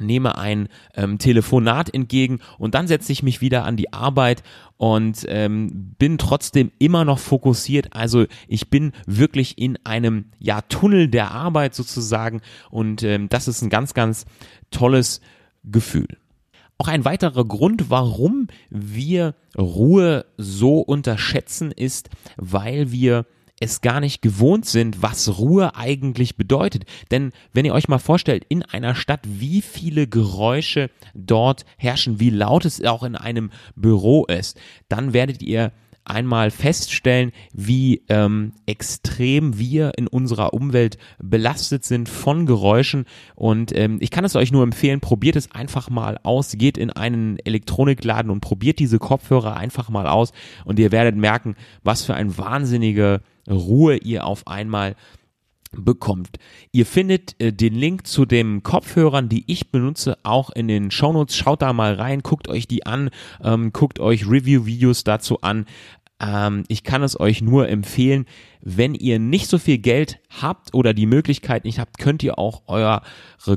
nehme 0.00 0.38
ein 0.38 0.68
ähm, 0.94 1.18
Telefonat 1.18 1.92
entgegen 1.92 2.40
und 2.58 2.74
dann 2.74 2.86
setze 2.86 3.12
ich 3.12 3.22
mich 3.22 3.40
wieder 3.40 3.64
an 3.64 3.76
die 3.76 3.92
Arbeit 3.92 4.42
und 4.76 5.24
ähm, 5.28 5.94
bin 5.98 6.18
trotzdem 6.18 6.72
immer 6.78 7.04
noch 7.04 7.18
fokussiert. 7.18 7.88
Also 7.92 8.26
ich 8.48 8.70
bin 8.70 8.92
wirklich 9.06 9.58
in 9.58 9.78
einem 9.84 10.26
ja 10.38 10.62
Tunnel 10.62 11.08
der 11.08 11.30
Arbeit 11.30 11.74
sozusagen 11.74 12.40
und 12.70 13.02
ähm, 13.02 13.28
das 13.28 13.48
ist 13.48 13.62
ein 13.62 13.70
ganz 13.70 13.94
ganz 13.94 14.24
tolles 14.70 15.20
Gefühl. 15.64 16.08
Auch 16.78 16.88
ein 16.88 17.04
weiterer 17.04 17.44
Grund, 17.44 17.90
warum 17.90 18.48
wir 18.70 19.34
Ruhe 19.56 20.24
so 20.36 20.80
unterschätzen, 20.80 21.70
ist, 21.70 22.10
weil 22.36 22.90
wir 22.90 23.26
es 23.62 23.80
gar 23.80 24.00
nicht 24.00 24.22
gewohnt 24.22 24.66
sind, 24.66 25.02
was 25.02 25.38
Ruhe 25.38 25.76
eigentlich 25.76 26.36
bedeutet. 26.36 26.84
Denn 27.12 27.30
wenn 27.52 27.64
ihr 27.64 27.74
euch 27.74 27.88
mal 27.88 27.98
vorstellt, 27.98 28.44
in 28.48 28.62
einer 28.64 28.96
Stadt, 28.96 29.20
wie 29.24 29.62
viele 29.62 30.08
Geräusche 30.08 30.90
dort 31.14 31.64
herrschen, 31.76 32.18
wie 32.18 32.30
laut 32.30 32.64
es 32.64 32.84
auch 32.84 33.04
in 33.04 33.14
einem 33.14 33.50
Büro 33.76 34.24
ist, 34.24 34.60
dann 34.88 35.12
werdet 35.12 35.42
ihr 35.42 35.72
einmal 36.04 36.50
feststellen, 36.50 37.32
wie 37.52 38.02
ähm, 38.08 38.52
extrem 38.66 39.58
wir 39.58 39.92
in 39.96 40.06
unserer 40.06 40.54
Umwelt 40.54 40.98
belastet 41.22 41.84
sind 41.84 42.08
von 42.08 42.46
Geräuschen. 42.46 43.06
Und 43.34 43.76
ähm, 43.76 43.98
ich 44.00 44.10
kann 44.10 44.24
es 44.24 44.36
euch 44.36 44.52
nur 44.52 44.62
empfehlen, 44.62 45.00
probiert 45.00 45.36
es 45.36 45.50
einfach 45.52 45.90
mal 45.90 46.18
aus, 46.22 46.52
geht 46.56 46.78
in 46.78 46.90
einen 46.90 47.38
Elektronikladen 47.38 48.30
und 48.30 48.40
probiert 48.40 48.78
diese 48.78 48.98
Kopfhörer 48.98 49.56
einfach 49.56 49.88
mal 49.88 50.06
aus 50.06 50.32
und 50.64 50.78
ihr 50.78 50.92
werdet 50.92 51.16
merken, 51.16 51.56
was 51.82 52.02
für 52.02 52.14
ein 52.14 52.36
wahnsinniger 52.36 53.20
Ruhe 53.48 53.96
ihr 53.96 54.24
auf 54.24 54.46
einmal 54.46 54.94
bekommt. 55.72 56.38
Ihr 56.70 56.86
findet 56.86 57.40
äh, 57.40 57.52
den 57.52 57.74
Link 57.74 58.06
zu 58.06 58.24
den 58.24 58.62
Kopfhörern, 58.62 59.28
die 59.28 59.44
ich 59.46 59.70
benutze, 59.70 60.18
auch 60.22 60.50
in 60.50 60.68
den 60.68 60.90
Shownotes. 60.90 61.36
Schaut 61.36 61.62
da 61.62 61.72
mal 61.72 61.94
rein, 61.94 62.22
guckt 62.22 62.48
euch 62.48 62.66
die 62.66 62.86
an, 62.86 63.10
ähm, 63.42 63.72
guckt 63.72 64.00
euch 64.00 64.28
Review-Videos 64.28 65.04
dazu 65.04 65.40
an. 65.40 65.66
Ähm, 66.22 66.64
ich 66.68 66.84
kann 66.84 67.02
es 67.02 67.18
euch 67.18 67.42
nur 67.42 67.68
empfehlen, 67.68 68.26
wenn 68.60 68.94
ihr 68.94 69.18
nicht 69.18 69.48
so 69.48 69.58
viel 69.58 69.78
Geld 69.78 70.20
habt 70.40 70.72
oder 70.72 70.94
die 70.94 71.06
Möglichkeit 71.06 71.64
nicht 71.64 71.80
habt, 71.80 71.98
könnt 71.98 72.22
ihr 72.22 72.38
auch 72.38 72.62
eure 72.68 73.02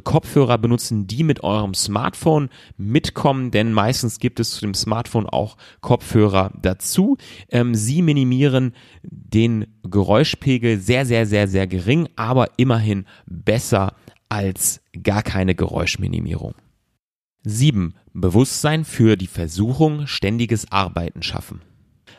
Kopfhörer 0.03 0.57
benutzen, 0.57 1.05
die 1.05 1.23
mit 1.23 1.43
eurem 1.43 1.75
Smartphone 1.75 2.49
mitkommen, 2.75 3.51
denn 3.51 3.71
meistens 3.71 4.17
gibt 4.19 4.39
es 4.39 4.51
zu 4.51 4.61
dem 4.61 4.73
Smartphone 4.73 5.27
auch 5.27 5.57
Kopfhörer 5.81 6.51
dazu. 6.59 7.17
Ähm, 7.49 7.75
sie 7.75 8.01
minimieren 8.01 8.73
den 9.03 9.67
Geräuschpegel 9.83 10.79
sehr, 10.79 11.05
sehr, 11.05 11.27
sehr, 11.27 11.47
sehr 11.47 11.67
gering, 11.67 12.09
aber 12.15 12.49
immerhin 12.57 13.05
besser 13.27 13.93
als 14.27 14.81
gar 15.03 15.21
keine 15.21 15.53
Geräuschminimierung. 15.53 16.55
7. 17.43 17.93
Bewusstsein 18.13 18.85
für 18.85 19.17
die 19.17 19.27
Versuchung, 19.27 20.07
ständiges 20.07 20.71
Arbeiten 20.71 21.21
schaffen. 21.21 21.61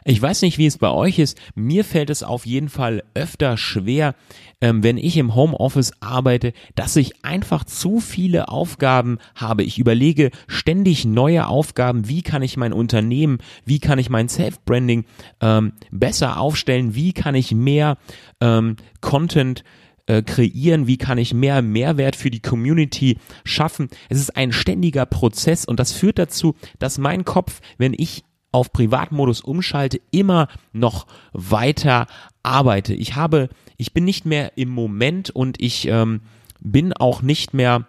Ich 0.08 0.22
weiß 0.22 0.42
nicht, 0.42 0.56
wie 0.56 0.66
es 0.66 0.78
bei 0.78 0.90
euch 0.90 1.18
ist. 1.18 1.36
Mir 1.56 1.84
fällt 1.84 2.10
es 2.10 2.22
auf 2.22 2.46
jeden 2.46 2.68
Fall 2.68 3.02
öfter 3.14 3.56
schwer, 3.56 4.14
ähm, 4.60 4.84
wenn 4.84 4.98
ich 4.98 5.16
im 5.16 5.34
Homeoffice 5.34 5.94
arbeite, 5.98 6.52
dass 6.76 6.94
ich 6.94 7.24
einfach 7.24 7.64
zu 7.64 7.98
viele 7.98 8.46
Aufgaben 8.46 9.18
habe. 9.34 9.64
Ich 9.64 9.80
überlege 9.80 10.30
ständig 10.46 11.04
neue 11.04 11.48
Aufgaben. 11.48 12.08
Wie 12.08 12.22
kann 12.22 12.42
ich 12.42 12.56
mein 12.56 12.72
Unternehmen, 12.72 13.38
wie 13.64 13.80
kann 13.80 13.98
ich 13.98 14.08
mein 14.08 14.28
Self-Branding 14.28 15.06
ähm, 15.40 15.72
besser 15.90 16.38
aufstellen? 16.38 16.94
Wie 16.94 17.12
kann 17.12 17.34
ich 17.34 17.50
mehr 17.50 17.98
ähm, 18.40 18.76
Content 19.00 19.64
äh, 20.06 20.22
kreieren, 20.22 20.86
wie 20.86 20.98
kann 20.98 21.18
ich 21.18 21.34
mehr 21.34 21.62
Mehrwert 21.62 22.14
für 22.14 22.30
die 22.30 22.40
Community 22.40 23.18
schaffen. 23.44 23.88
Es 24.08 24.20
ist 24.20 24.36
ein 24.36 24.52
ständiger 24.52 25.04
Prozess 25.04 25.64
und 25.64 25.80
das 25.80 25.90
führt 25.90 26.20
dazu, 26.20 26.54
dass 26.78 26.96
mein 26.98 27.24
Kopf, 27.24 27.60
wenn 27.76 27.92
ich 27.92 28.22
auf 28.56 28.72
Privatmodus 28.72 29.42
umschalte, 29.42 30.00
immer 30.10 30.48
noch 30.72 31.06
weiter 31.34 32.06
arbeite. 32.42 32.94
Ich 32.94 33.14
habe, 33.14 33.50
ich 33.76 33.92
bin 33.92 34.06
nicht 34.06 34.24
mehr 34.24 34.56
im 34.56 34.70
Moment 34.70 35.28
und 35.28 35.60
ich 35.60 35.86
ähm, 35.88 36.22
bin 36.60 36.94
auch 36.94 37.20
nicht 37.20 37.52
mehr 37.52 37.86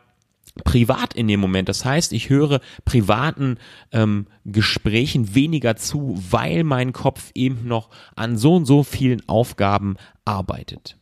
privat 0.66 1.14
in 1.14 1.30
dem 1.30 1.40
Moment. 1.40 1.70
Das 1.70 1.86
heißt, 1.86 2.12
ich 2.12 2.30
höre 2.30 2.60
privaten 2.84 3.60
ähm, 3.94 4.28
Gesprächen 4.44 5.36
weniger 5.36 5.78
zu, 5.78 6.22
weil 6.30 6.66
mein 6.66 6.92
Kopf 6.92 7.32
eben 7.34 7.66
noch 7.66 7.90
an 8.18 8.38
so 8.38 8.56
und 8.56 8.66
so 8.66 8.84
vielen 8.84 9.22
Aufgaben 9.30 9.96
arbeitet. 10.26 10.98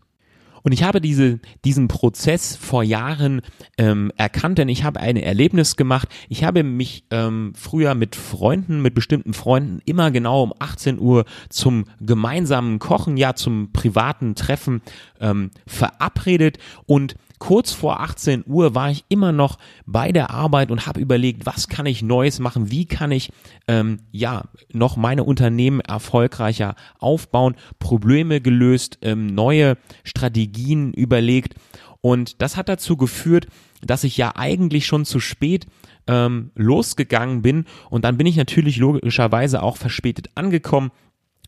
Und 0.66 0.72
ich 0.72 0.82
habe 0.82 1.00
diese, 1.00 1.40
diesen 1.64 1.88
Prozess 1.88 2.56
vor 2.56 2.82
Jahren 2.82 3.42
ähm, 3.78 4.12
erkannt, 4.18 4.58
denn 4.58 4.68
ich 4.68 4.84
habe 4.84 5.00
ein 5.00 5.16
Erlebnis 5.16 5.76
gemacht. 5.76 6.10
Ich 6.28 6.44
habe 6.44 6.64
mich 6.64 7.06
ähm, 7.12 7.54
früher 7.56 7.94
mit 7.94 8.16
Freunden, 8.16 8.82
mit 8.82 8.96
bestimmten 8.96 9.36
Freunden 9.36 9.80
immer 9.86 10.10
genau 10.10 10.42
um 10.42 10.54
18 10.58 10.98
Uhr 10.98 11.26
zum 11.50 11.86
gemeinsamen 12.02 12.80
Kochen, 12.80 13.16
ja 13.16 13.36
zum 13.36 13.74
privaten 13.74 14.34
Treffen 14.34 14.82
ähm, 15.22 15.52
verabredet 15.68 16.58
und 16.88 17.14
kurz 17.46 17.72
vor 17.72 18.00
18 18.00 18.44
Uhr 18.48 18.74
war 18.74 18.90
ich 18.90 19.06
immer 19.08 19.32
noch 19.32 19.60
bei 19.86 20.12
der 20.12 20.32
Arbeit 20.32 20.72
und 20.72 20.88
habe 20.88 21.00
überlegt, 21.00 21.46
was 21.46 21.68
kann 21.68 21.86
ich 21.86 22.02
Neues 22.02 22.40
machen, 22.40 22.72
wie 22.72 22.86
kann 22.86 23.12
ich 23.12 23.32
ähm, 23.68 24.00
ja 24.12 24.46
noch 24.74 24.98
meine 24.98 25.24
Unternehmen 25.24 25.80
erfolgreicher 25.80 26.74
aufbauen, 26.98 27.54
Probleme 27.78 28.42
gelöst, 28.42 28.98
ähm, 29.04 29.28
neue 29.28 29.78
Strategien 30.04 30.92
überlegt. 30.92 31.54
Und 32.02 32.42
das 32.42 32.58
hat 32.58 32.68
dazu 32.68 32.98
geführt, 32.98 33.46
dass 33.84 34.04
ich 34.04 34.18
ja 34.18 34.36
eigentlich 34.36 34.88
schon 34.88 35.06
zu 35.06 35.20
spät 35.20 35.68
ähm, 36.08 36.50
losgegangen 36.56 37.44
bin. 37.44 37.66
Und 37.92 38.06
dann 38.06 38.18
bin 38.18 38.26
ich 38.26 38.38
natürlich 38.38 38.78
logischerweise 38.78 39.62
auch 39.62 39.78
verspätet 39.78 40.32
angekommen 40.34 40.90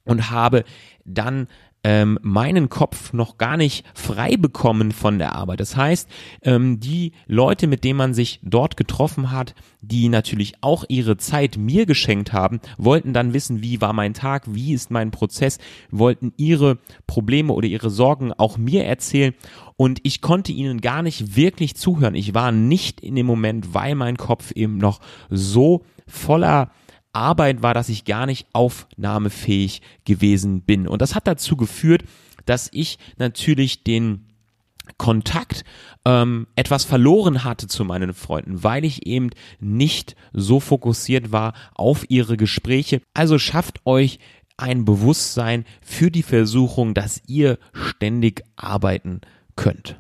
und 0.06 0.30
habe 0.30 0.64
dann 1.06 1.48
ähm, 1.84 2.20
meinen 2.22 2.70
Kopf 2.70 3.14
noch 3.14 3.38
gar 3.38 3.58
nicht 3.58 3.86
frei 3.94 4.36
bekommen 4.36 4.92
von 4.92 5.20
der 5.20 5.36
Arbeit. 5.36 5.60
Das 5.60 5.76
heißt, 5.76 6.10
ähm, 6.42 6.80
die 6.80 7.14
Leute, 7.28 7.68
mit 7.68 7.84
denen 7.84 7.98
man 7.98 8.14
sich 8.14 8.40
dort 8.44 8.78
getroffen 8.78 9.32
hat, 9.32 9.56
die 9.82 10.10
natürlich 10.10 10.56
auch 10.62 10.84
ihre 10.90 11.18
Zeit 11.18 11.58
mir 11.58 11.86
geschenkt 11.86 12.34
haben, 12.34 12.60
wollten 12.78 13.14
dann 13.14 13.34
wissen, 13.34 13.62
wie 13.62 13.80
war 13.80 13.94
mein 13.94 14.14
Tag, 14.14 14.44
wie 14.48 14.74
ist 14.74 14.92
mein 14.92 15.12
Prozess, 15.12 15.60
wollten 15.92 16.34
ihre 16.36 16.78
Probleme 17.06 17.54
oder 17.54 17.68
ihre 17.68 17.90
Sorgen 17.90 18.34
auch 18.34 18.58
mir 18.58 18.84
erzählen 18.84 19.34
und 19.78 20.00
ich 20.04 20.22
konnte 20.22 20.52
ihnen 20.52 20.82
gar 20.82 21.04
nicht 21.04 21.36
wirklich 21.36 21.76
zuhören. 21.76 22.16
Ich 22.16 22.34
war 22.34 22.52
nicht 22.52 23.00
in 23.00 23.16
dem 23.16 23.28
Moment, 23.28 23.74
weil 23.74 23.96
mein 23.96 24.18
Kopf 24.18 24.52
eben 24.52 24.78
noch 24.78 25.00
so 25.30 25.84
voller 26.08 26.72
Arbeit 27.18 27.64
war, 27.64 27.74
dass 27.74 27.90
ich 27.90 28.06
gar 28.06 28.26
nicht 28.26 28.48
aufnahmefähig 28.54 29.82
gewesen 30.06 30.62
bin. 30.62 30.88
Und 30.88 31.02
das 31.02 31.16
hat 31.16 31.28
dazu 31.28 31.58
geführt, 31.58 32.04
dass 32.46 32.70
ich 32.72 33.00
natürlich 33.18 33.84
den 33.84 34.28
Kontakt 34.98 35.66
ähm, 36.06 36.48
etwas 36.56 36.86
verloren 36.86 37.44
hatte 37.44 37.68
zu 37.68 37.84
meinen 37.84 38.14
Freunden, 38.14 38.64
weil 38.64 38.86
ich 38.86 39.06
eben 39.06 39.32
nicht 39.60 40.16
so 40.32 40.60
fokussiert 40.60 41.32
war 41.32 41.54
auf 41.74 42.10
ihre 42.10 42.38
Gespräche. 42.38 43.02
Also 43.14 43.38
schafft 43.38 43.86
euch 43.86 44.20
ein 44.56 44.86
Bewusstsein 44.86 45.66
für 45.82 46.10
die 46.10 46.24
Versuchung, 46.24 46.94
dass 46.94 47.22
ihr 47.28 47.60
ständig 47.74 48.44
arbeiten 48.56 49.22
könnt. 49.56 49.98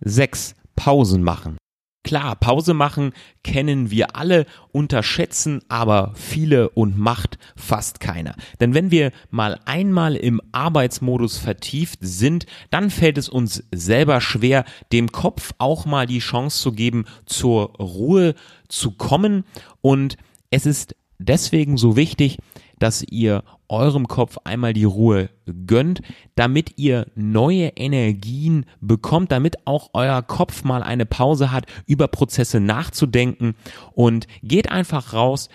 6. 0.00 0.54
Pausen 0.74 1.22
machen. 1.22 1.58
Klar, 2.04 2.36
Pause 2.36 2.74
machen 2.74 3.12
kennen 3.42 3.90
wir 3.90 4.14
alle, 4.14 4.44
unterschätzen 4.72 5.62
aber 5.68 6.12
viele 6.14 6.68
und 6.68 6.98
macht 6.98 7.38
fast 7.56 7.98
keiner. 7.98 8.36
Denn 8.60 8.74
wenn 8.74 8.90
wir 8.90 9.10
mal 9.30 9.58
einmal 9.64 10.14
im 10.14 10.40
Arbeitsmodus 10.52 11.38
vertieft 11.38 12.00
sind, 12.02 12.44
dann 12.70 12.90
fällt 12.90 13.16
es 13.16 13.30
uns 13.30 13.64
selber 13.72 14.20
schwer, 14.20 14.66
dem 14.92 15.12
Kopf 15.12 15.52
auch 15.56 15.86
mal 15.86 16.06
die 16.06 16.18
Chance 16.18 16.60
zu 16.62 16.72
geben, 16.72 17.06
zur 17.24 17.74
Ruhe 17.76 18.34
zu 18.68 18.90
kommen. 18.92 19.44
Und 19.80 20.18
es 20.50 20.66
ist 20.66 20.94
deswegen 21.28 21.76
so 21.76 21.96
wichtig, 21.96 22.38
dass 22.78 23.02
ihr 23.02 23.44
eurem 23.68 24.08
Kopf 24.08 24.38
einmal 24.44 24.72
die 24.72 24.84
Ruhe 24.84 25.30
gönnt, 25.66 26.00
damit 26.34 26.78
ihr 26.78 27.06
neue 27.14 27.68
Energien 27.68 28.66
bekommt, 28.80 29.32
damit 29.32 29.66
auch 29.66 29.90
euer 29.94 30.22
Kopf 30.22 30.64
mal 30.64 30.82
eine 30.82 31.06
Pause 31.06 31.50
hat, 31.50 31.66
über 31.86 32.08
Prozesse 32.08 32.60
nachzudenken 32.60 33.54
und 33.92 34.26
geht 34.42 34.70
einfach 34.70 35.12
raus, 35.12 35.48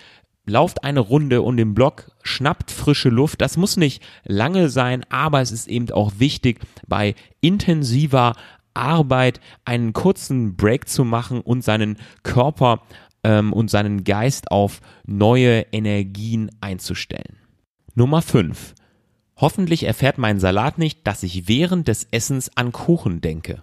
lauft 0.46 0.84
eine 0.84 1.00
Runde 1.00 1.42
um 1.42 1.56
den 1.56 1.74
Block, 1.74 2.10
schnappt 2.22 2.70
frische 2.70 3.08
Luft. 3.08 3.40
Das 3.40 3.56
muss 3.56 3.76
nicht 3.76 4.02
lange 4.24 4.68
sein, 4.68 5.04
aber 5.08 5.40
es 5.40 5.52
ist 5.52 5.68
eben 5.68 5.90
auch 5.90 6.12
wichtig, 6.18 6.60
bei 6.88 7.14
intensiver 7.40 8.34
Arbeit 8.74 9.40
einen 9.64 9.92
kurzen 9.92 10.56
Break 10.56 10.88
zu 10.88 11.04
machen 11.04 11.40
und 11.40 11.62
seinen 11.62 11.96
Körper 12.22 12.82
ähm, 13.24 13.52
und 13.52 13.70
seinen 13.70 14.04
Geist 14.04 14.50
auf 14.50 14.80
neue 15.06 15.60
Energien 15.72 16.50
einzustellen. 16.60 17.38
Nummer 17.94 18.22
5. 18.22 18.74
Hoffentlich 19.36 19.84
erfährt 19.84 20.18
mein 20.18 20.38
Salat 20.38 20.78
nicht, 20.78 21.06
dass 21.06 21.22
ich 21.22 21.48
während 21.48 21.88
des 21.88 22.06
Essens 22.10 22.50
an 22.56 22.72
Kuchen 22.72 23.20
denke. 23.20 23.62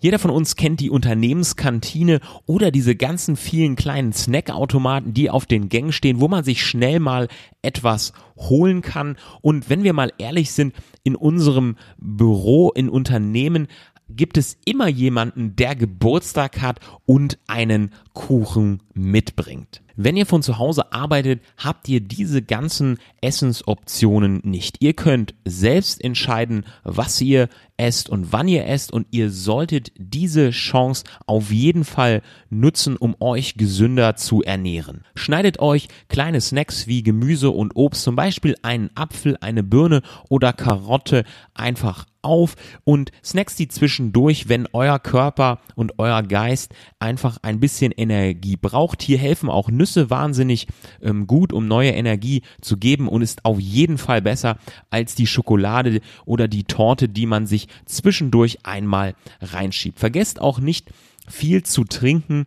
Jeder 0.00 0.20
von 0.20 0.30
uns 0.30 0.54
kennt 0.54 0.78
die 0.78 0.90
Unternehmenskantine 0.90 2.20
oder 2.46 2.70
diese 2.70 2.94
ganzen 2.94 3.36
vielen 3.36 3.74
kleinen 3.74 4.12
Snackautomaten, 4.12 5.12
die 5.12 5.28
auf 5.28 5.44
den 5.44 5.68
Gängen 5.68 5.92
stehen, 5.92 6.20
wo 6.20 6.28
man 6.28 6.44
sich 6.44 6.64
schnell 6.64 7.00
mal 7.00 7.26
etwas 7.62 8.12
holen 8.36 8.80
kann. 8.80 9.16
Und 9.40 9.68
wenn 9.68 9.82
wir 9.82 9.92
mal 9.94 10.12
ehrlich 10.18 10.52
sind, 10.52 10.74
in 11.02 11.16
unserem 11.16 11.76
Büro, 11.98 12.70
in 12.70 12.88
Unternehmen 12.88 13.66
gibt 14.08 14.38
es 14.38 14.56
immer 14.64 14.88
jemanden, 14.88 15.56
der 15.56 15.76
Geburtstag 15.76 16.60
hat 16.60 16.80
und 17.06 17.38
einen 17.46 17.92
Kuchen 18.12 18.82
mitbringt. 18.94 19.82
Wenn 20.00 20.16
ihr 20.16 20.26
von 20.26 20.44
zu 20.44 20.58
Hause 20.58 20.92
arbeitet, 20.92 21.42
habt 21.56 21.88
ihr 21.88 22.00
diese 22.00 22.40
ganzen 22.40 22.98
Essensoptionen 23.20 24.40
nicht. 24.44 24.76
Ihr 24.78 24.92
könnt 24.92 25.34
selbst 25.44 26.04
entscheiden, 26.04 26.64
was 26.84 27.20
ihr 27.20 27.48
esst 27.78 28.08
und 28.08 28.32
wann 28.32 28.46
ihr 28.46 28.64
esst 28.66 28.92
und 28.92 29.08
ihr 29.10 29.30
solltet 29.30 29.90
diese 29.96 30.50
Chance 30.50 31.02
auf 31.26 31.50
jeden 31.50 31.84
Fall 31.84 32.22
nutzen, 32.48 32.96
um 32.96 33.16
euch 33.18 33.54
gesünder 33.56 34.14
zu 34.14 34.40
ernähren. 34.42 35.02
Schneidet 35.16 35.58
euch 35.58 35.88
kleine 36.08 36.40
Snacks 36.40 36.86
wie 36.86 37.02
Gemüse 37.02 37.50
und 37.50 37.74
Obst, 37.74 38.02
zum 38.02 38.14
Beispiel 38.14 38.54
einen 38.62 38.90
Apfel, 38.94 39.36
eine 39.40 39.64
Birne 39.64 40.02
oder 40.28 40.52
Karotte 40.52 41.24
einfach 41.54 42.06
auf 42.20 42.56
und 42.84 43.12
snacks 43.24 43.54
die 43.54 43.68
zwischendurch, 43.68 44.48
wenn 44.48 44.68
euer 44.72 44.98
Körper 44.98 45.60
und 45.76 45.98
euer 45.98 46.22
Geist 46.22 46.74
einfach 46.98 47.38
ein 47.42 47.60
bisschen 47.60 47.92
Energie 47.92 48.56
braucht. 48.56 49.02
Hier 49.02 49.18
helfen 49.18 49.48
auch 49.48 49.70
Nüsse 49.70 49.87
wahnsinnig 49.96 50.66
ähm, 51.02 51.26
gut, 51.26 51.52
um 51.52 51.66
neue 51.66 51.90
Energie 51.90 52.42
zu 52.60 52.76
geben 52.76 53.08
und 53.08 53.22
ist 53.22 53.44
auf 53.44 53.58
jeden 53.60 53.98
Fall 53.98 54.22
besser 54.22 54.58
als 54.90 55.14
die 55.14 55.26
Schokolade 55.26 56.00
oder 56.24 56.48
die 56.48 56.64
Torte, 56.64 57.08
die 57.08 57.26
man 57.26 57.46
sich 57.46 57.68
zwischendurch 57.86 58.58
einmal 58.64 59.14
reinschiebt. 59.40 59.98
Vergesst 59.98 60.40
auch 60.40 60.60
nicht 60.60 60.90
viel 61.28 61.62
zu 61.62 61.84
trinken 61.84 62.46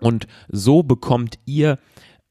und 0.00 0.26
so 0.48 0.82
bekommt 0.82 1.38
ihr 1.46 1.78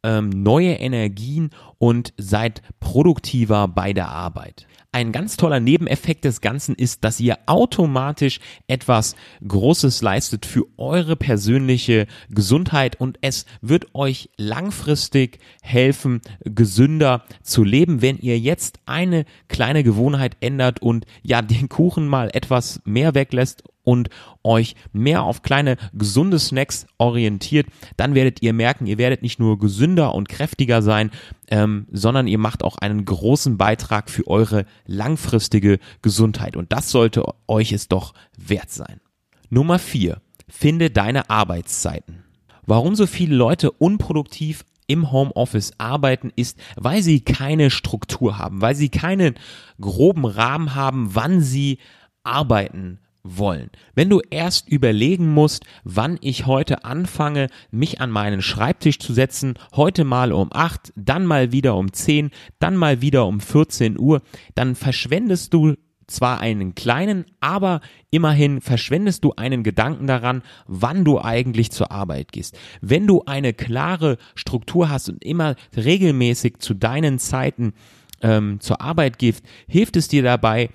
ähm, 0.04 0.30
neue 0.30 0.74
Energien 0.74 1.52
und 1.78 2.14
seid 2.18 2.62
produktiver 2.80 3.68
bei 3.68 3.94
der 3.94 4.10
Arbeit. 4.10 4.68
Ein 4.94 5.14
ganz 5.14 5.38
toller 5.38 5.62
Nebeneffekt 5.62 6.26
des 6.26 6.42
Ganzen 6.42 6.76
ist, 6.76 7.06
dass 7.06 7.22
ihr 7.22 7.38
automatisch 7.46 8.42
etwas 8.68 9.16
Großes 9.48 10.02
leistet 10.02 10.46
für 10.46 10.66
eure 10.78 11.16
persönliche 11.16 12.08
Gesundheit 12.30 13.00
und 13.00 13.18
es 13.22 13.46
wird 13.62 13.96
euch 13.96 14.30
langfristig 14.36 15.40
helfen, 15.62 16.20
gesünder 16.44 17.24
zu 17.42 17.64
leben, 17.64 18.02
wenn 18.02 18.18
ihr 18.18 18.38
jetzt 18.38 18.80
eine 18.86 19.24
kleine 19.48 19.84
Gewohnheit 19.84 20.36
ändert 20.42 20.82
und 20.82 21.06
ja 21.24 21.42
den 21.42 21.70
Kuchen 21.70 22.06
mal 22.06 22.30
etwas 22.34 22.82
mehr 22.84 23.16
weglässt 23.16 23.64
und 23.84 24.10
euch 24.44 24.76
mehr 24.94 25.24
auf 25.24 25.42
kleine 25.42 25.78
gesunde 25.94 26.40
Snacks 26.40 26.86
orientiert, 26.98 27.68
dann 27.98 28.16
werdet 28.16 28.42
ihr 28.42 28.54
merken, 28.54 28.88
ihr 28.88 28.98
werdet 28.98 29.22
nicht 29.22 29.40
nur 29.40 29.60
gesünder 29.60 30.16
und 30.16 30.30
kräftiger 30.30 30.82
sein, 30.82 31.12
ähm, 31.50 31.88
sondern 31.92 32.28
ihr 32.28 32.38
macht 32.38 32.64
auch 32.64 32.78
einen 32.78 33.06
großen 33.06 33.58
Beitrag 33.58 34.10
für 34.10 34.28
eure 34.28 34.66
langfristige 34.86 35.80
Gesundheit. 36.02 36.56
Und 36.56 36.72
das 36.72 36.92
sollte 36.92 37.24
euch 37.48 37.72
es 37.72 37.88
doch 37.88 38.14
wert 38.38 38.72
sein. 38.72 39.02
Nummer 39.50 39.80
vier: 39.80 40.22
Finde 40.48 40.90
deine 40.90 41.30
Arbeitszeiten. 41.30 42.24
Warum 42.66 42.96
so 42.96 43.08
viele 43.08 43.36
Leute 43.36 43.72
unproduktiv 43.72 44.64
im 44.88 45.12
Homeoffice 45.12 45.74
arbeiten, 45.78 46.32
ist, 46.36 46.60
weil 46.76 47.02
sie 47.02 47.22
keine 47.22 47.70
Struktur 47.70 48.38
haben, 48.38 48.62
weil 48.62 48.76
sie 48.76 48.90
keinen 48.90 49.36
groben 49.80 50.26
Rahmen 50.26 50.76
haben, 50.76 51.16
wann 51.16 51.42
sie 51.42 51.80
arbeiten 52.24 53.00
wollen. 53.24 53.70
Wenn 53.96 54.10
du 54.10 54.22
erst 54.30 54.70
überlegen 54.70 55.34
musst, 55.34 55.66
wann 55.84 56.18
ich 56.22 56.46
heute 56.46 56.86
anfange, 56.86 57.48
mich 57.72 58.02
an 58.02 58.12
meinen 58.12 58.42
Schreibtisch 58.42 59.00
zu 59.00 59.14
setzen, 59.14 59.56
heute 59.76 60.04
mal 60.04 60.32
um 60.32 60.50
8, 60.52 60.94
dann 60.96 61.26
mal 61.26 61.52
wieder 61.52 61.76
um 61.76 61.94
10, 61.94 62.32
dann 62.60 62.76
mal 62.76 63.02
wieder 63.02 63.26
um 63.28 63.40
14 63.40 64.00
Uhr, 64.00 64.22
dann 64.56 64.76
verschwendest 64.76 65.54
du 65.54 65.76
zwar 66.08 66.42
einen 66.42 66.76
kleinen, 66.76 67.26
aber 67.40 67.82
immerhin 68.10 68.62
verschwendest 68.62 69.24
du 69.24 69.34
einen 69.36 69.64
Gedanken 69.64 70.08
daran, 70.08 70.44
wann 70.68 71.06
du 71.06 71.20
eigentlich 71.20 71.72
zur 71.72 71.92
Arbeit 71.92 72.32
gehst. 72.32 72.58
Wenn 72.82 73.08
du 73.08 73.24
eine 73.26 73.54
klare 73.54 74.18
Struktur 74.36 74.90
hast 74.90 75.10
und 75.10 75.24
immer 75.24 75.56
regelmäßig 75.76 76.58
zu 76.60 76.74
deinen 76.74 77.18
Zeiten 77.18 77.74
ähm, 78.22 78.60
zur 78.60 78.82
Arbeit 78.82 79.18
gehst, 79.20 79.44
hilft 79.68 79.96
es 79.96 80.08
dir 80.08 80.22
dabei, 80.22 80.70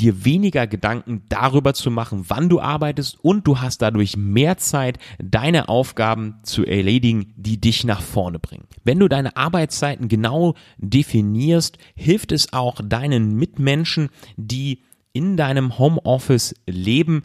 dir 0.00 0.24
weniger 0.24 0.66
Gedanken 0.66 1.22
darüber 1.28 1.74
zu 1.74 1.90
machen, 1.90 2.24
wann 2.28 2.48
du 2.48 2.60
arbeitest 2.60 3.18
und 3.22 3.46
du 3.46 3.60
hast 3.60 3.82
dadurch 3.82 4.16
mehr 4.16 4.56
Zeit, 4.56 4.98
deine 5.18 5.68
Aufgaben 5.68 6.36
zu 6.42 6.64
erledigen, 6.64 7.32
die 7.36 7.60
dich 7.60 7.84
nach 7.84 8.00
vorne 8.00 8.38
bringen. 8.38 8.64
Wenn 8.84 8.98
du 8.98 9.08
deine 9.08 9.36
Arbeitszeiten 9.36 10.08
genau 10.08 10.54
definierst, 10.78 11.78
hilft 11.94 12.32
es 12.32 12.52
auch 12.52 12.80
deinen 12.82 13.34
Mitmenschen, 13.34 14.08
die 14.36 14.82
in 15.12 15.36
deinem 15.36 15.78
Homeoffice 15.78 16.54
leben, 16.66 17.22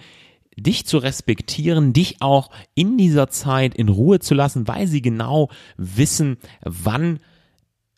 dich 0.58 0.86
zu 0.86 0.98
respektieren, 0.98 1.94
dich 1.94 2.22
auch 2.22 2.50
in 2.76 2.98
dieser 2.98 3.30
Zeit 3.30 3.76
in 3.76 3.90
Ruhe 3.90 4.20
zu 4.20 4.34
lassen, 4.34 4.68
weil 4.68 4.88
sie 4.88 5.02
genau 5.02 5.50
wissen, 5.78 6.38
wann 6.64 7.20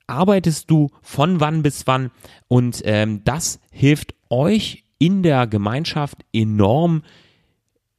arbeitest 0.08 0.70
du, 0.70 0.90
von 1.02 1.40
wann 1.40 1.64
bis 1.64 1.88
wann 1.88 2.12
und 2.48 2.82
ähm, 2.86 3.22
das 3.24 3.60
hilft 3.72 4.16
euch 4.30 4.84
in 4.98 5.24
der 5.24 5.48
Gemeinschaft 5.48 6.26
enorm 6.34 7.04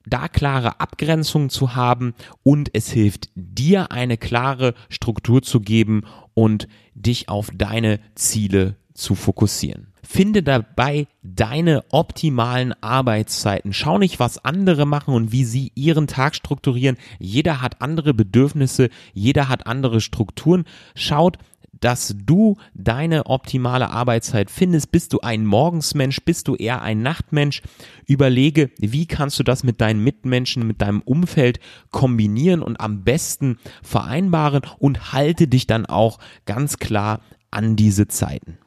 da 0.07 0.29
klare 0.29 0.81
Abgrenzungen 0.81 1.51
zu 1.51 1.75
haben 1.75 2.15
und 2.43 2.71
es 2.73 2.91
hilft 2.91 3.29
dir 3.35 3.91
eine 3.91 4.17
klare 4.17 4.75
Struktur 4.89 5.43
zu 5.43 5.61
geben 5.61 6.03
und 6.35 6.69
dich 6.95 7.29
auf 7.29 7.51
deine 7.53 8.01
Ziele 8.15 8.77
zu 8.95 9.15
fokussieren. 9.15 9.93
Finde 10.03 10.45
dabei 10.45 11.09
deine 11.23 11.85
optimalen 11.91 12.73
Arbeitszeiten. 12.81 13.73
Schau 13.73 13.99
nicht, 13.99 14.21
was 14.21 14.45
andere 14.45 14.87
machen 14.87 15.13
und 15.13 15.33
wie 15.33 15.45
sie 15.45 15.73
ihren 15.75 16.07
Tag 16.07 16.37
strukturieren. 16.37 16.97
Jeder 17.19 17.61
hat 17.61 17.83
andere 17.83 18.15
Bedürfnisse, 18.15 18.89
jeder 19.13 19.49
hat 19.49 19.67
andere 19.67 20.01
Strukturen. 20.01 20.65
Schaut, 20.95 21.39
dass 21.81 22.15
du 22.17 22.57
deine 22.75 23.27
optimale 23.27 23.91
Arbeitszeit 23.91 24.51
findest. 24.51 24.93
Bist 24.93 25.13
du 25.13 25.21
ein 25.21 25.45
Morgensmensch? 25.45 26.21
Bist 26.25 26.49
du 26.49 26.55
eher 26.55 26.83
ein 26.83 27.03
Nachtmensch? 27.03 27.63
Überlege, 28.07 28.71
wie 28.79 29.07
kannst 29.07 29.39
du 29.39 29.43
das 29.43 29.65
mit 29.65 29.81
deinen 29.81 30.03
Mitmenschen, 30.03 30.67
mit 30.67 30.81
deinem 30.81 31.03
Umfeld 31.03 31.61
kombinieren 31.91 32.63
und 32.63 32.81
am 32.81 33.05
besten 33.05 33.59
vereinbaren 33.83 34.63
und 34.79 35.13
halte 35.13 35.49
dich 35.49 35.67
dann 35.67 35.87
auch 35.87 36.19
ganz 36.45 36.79
klar 36.79 37.21
an 37.51 37.77
diese 37.77 38.07
Zeiten. 38.09 38.59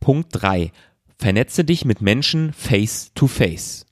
Punkt 0.00 0.28
drei: 0.32 0.72
vernetze 1.18 1.64
dich 1.64 1.84
mit 1.84 2.00
Menschen 2.00 2.52
face 2.52 3.12
to 3.14 3.26
face. 3.26 3.86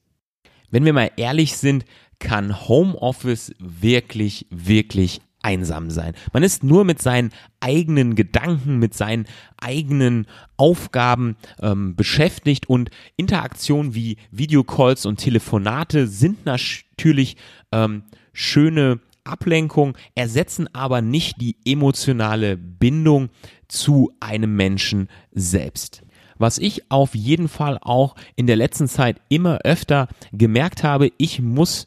Wenn 0.70 0.84
wir 0.84 0.92
mal 0.92 1.10
ehrlich 1.16 1.56
sind, 1.56 1.84
kann 2.18 2.68
Homeoffice 2.68 3.52
wirklich, 3.58 4.46
wirklich 4.50 5.20
einsam 5.44 5.90
sein. 5.90 6.14
Man 6.32 6.42
ist 6.42 6.64
nur 6.64 6.84
mit 6.84 7.00
seinen 7.02 7.30
eigenen 7.60 8.14
Gedanken, 8.14 8.78
mit 8.78 8.94
seinen 8.94 9.26
eigenen 9.58 10.26
Aufgaben 10.56 11.36
ähm, 11.60 11.94
beschäftigt 11.94 12.68
und 12.68 12.90
Interaktionen 13.16 13.94
wie 13.94 14.16
Videocalls 14.30 15.06
und 15.06 15.18
Telefonate 15.18 16.06
sind 16.06 16.46
natürlich 16.46 17.36
ähm, 17.72 18.04
schöne 18.32 19.00
Ablenkung, 19.24 19.96
ersetzen 20.14 20.68
aber 20.74 21.02
nicht 21.02 21.40
die 21.40 21.56
emotionale 21.64 22.56
Bindung 22.56 23.28
zu 23.68 24.12
einem 24.20 24.56
Menschen 24.56 25.08
selbst. 25.32 26.02
Was 26.36 26.58
ich 26.58 26.90
auf 26.90 27.14
jeden 27.14 27.48
Fall 27.48 27.78
auch 27.80 28.16
in 28.34 28.46
der 28.46 28.56
letzten 28.56 28.88
Zeit 28.88 29.20
immer 29.28 29.58
öfter 29.64 30.08
gemerkt 30.32 30.82
habe, 30.82 31.12
ich 31.16 31.40
muss 31.40 31.86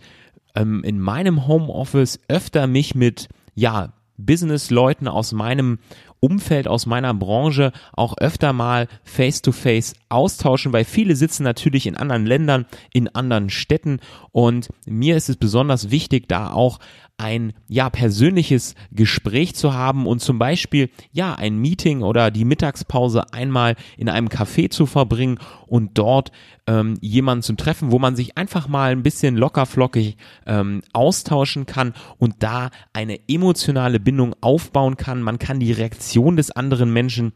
ähm, 0.55 0.83
in 0.83 0.99
meinem 0.99 1.47
Homeoffice 1.47 2.19
öfter 2.27 2.67
mich 2.67 2.95
mit 2.95 3.27
ja, 3.57 3.93
Business-Leuten 4.17 5.07
aus 5.07 5.31
meinem 5.31 5.79
Umfeld, 6.19 6.67
aus 6.67 6.85
meiner 6.85 7.13
Branche 7.13 7.71
auch 7.93 8.15
öfter 8.17 8.53
mal 8.53 8.87
face-to-face 9.03 9.93
-face 9.93 9.95
austauschen, 10.09 10.73
weil 10.73 10.85
viele 10.85 11.15
sitzen 11.15 11.43
natürlich 11.43 11.85
in 11.85 11.97
anderen 11.97 12.25
Ländern, 12.25 12.65
in 12.93 13.13
anderen 13.13 13.49
Städten. 13.49 13.99
Und 14.31 14.69
mir 14.85 15.17
ist 15.17 15.29
es 15.29 15.37
besonders 15.37 15.91
wichtig, 15.91 16.27
da 16.27 16.51
auch 16.51 16.79
ein 17.17 17.53
ja 17.67 17.89
persönliches 17.89 18.75
Gespräch 18.91 19.55
zu 19.55 19.73
haben 19.73 20.05
und 20.05 20.19
zum 20.19 20.37
Beispiel 20.37 20.89
ja 21.11 21.33
ein 21.33 21.57
Meeting 21.57 22.03
oder 22.03 22.29
die 22.29 22.45
Mittagspause 22.45 23.33
einmal 23.33 23.75
in 23.97 24.07
einem 24.07 24.27
Café 24.27 24.69
zu 24.69 24.85
verbringen 24.85 25.39
und 25.65 25.97
dort 25.97 26.31
ähm, 26.67 26.95
jemanden 27.01 27.41
zu 27.41 27.53
treffen, 27.53 27.91
wo 27.91 27.97
man 27.97 28.15
sich 28.15 28.37
einfach 28.37 28.67
mal 28.67 28.91
ein 28.91 29.01
bisschen 29.01 29.35
lockerflockig 29.35 30.15
ähm, 30.45 30.83
austauschen 30.93 31.65
kann 31.65 31.93
und 32.19 32.35
da 32.39 32.69
eine 32.93 33.19
emotionale 33.27 33.99
Bindung 33.99 34.35
aufbauen 34.41 34.95
kann. 34.95 35.23
Man 35.23 35.39
kann 35.39 35.59
die 35.59 35.71
Reaktion 35.71 36.37
des 36.37 36.51
anderen 36.51 36.93
Menschen 36.93 37.33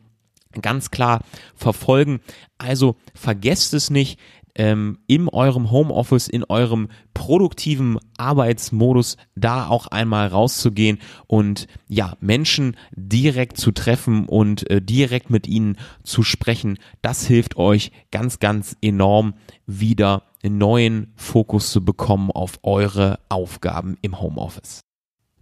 ganz 0.62 0.91
klar 0.91 1.22
verfolgen. 1.56 2.20
Also 2.58 2.98
vergesst 3.13 3.74
es 3.74 3.89
nicht, 3.89 4.20
ähm, 4.55 4.99
in 5.07 5.27
eurem 5.29 5.71
Homeoffice, 5.71 6.27
in 6.27 6.43
eurem 6.43 6.89
produktiven 7.13 7.97
Arbeitsmodus 8.17 9.17
da 9.35 9.67
auch 9.67 9.87
einmal 9.87 10.27
rauszugehen 10.27 10.99
und 11.27 11.67
ja, 11.87 12.15
Menschen 12.19 12.75
direkt 12.95 13.57
zu 13.57 13.71
treffen 13.71 14.25
und 14.25 14.69
äh, 14.69 14.81
direkt 14.81 15.29
mit 15.29 15.47
ihnen 15.47 15.77
zu 16.03 16.23
sprechen. 16.23 16.77
Das 17.01 17.25
hilft 17.25 17.57
euch 17.57 17.91
ganz, 18.11 18.39
ganz 18.39 18.75
enorm 18.81 19.35
wieder 19.65 20.23
einen 20.43 20.57
neuen 20.57 21.13
Fokus 21.15 21.71
zu 21.71 21.85
bekommen 21.85 22.31
auf 22.31 22.59
eure 22.63 23.19
Aufgaben 23.29 23.97
im 24.01 24.19
Homeoffice. 24.19 24.81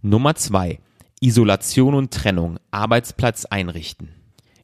Nummer 0.02 0.34
zwei. 0.34 0.80
Isolation 1.22 1.94
und 1.94 2.14
Trennung, 2.14 2.58
Arbeitsplatz 2.70 3.44
einrichten 3.44 4.19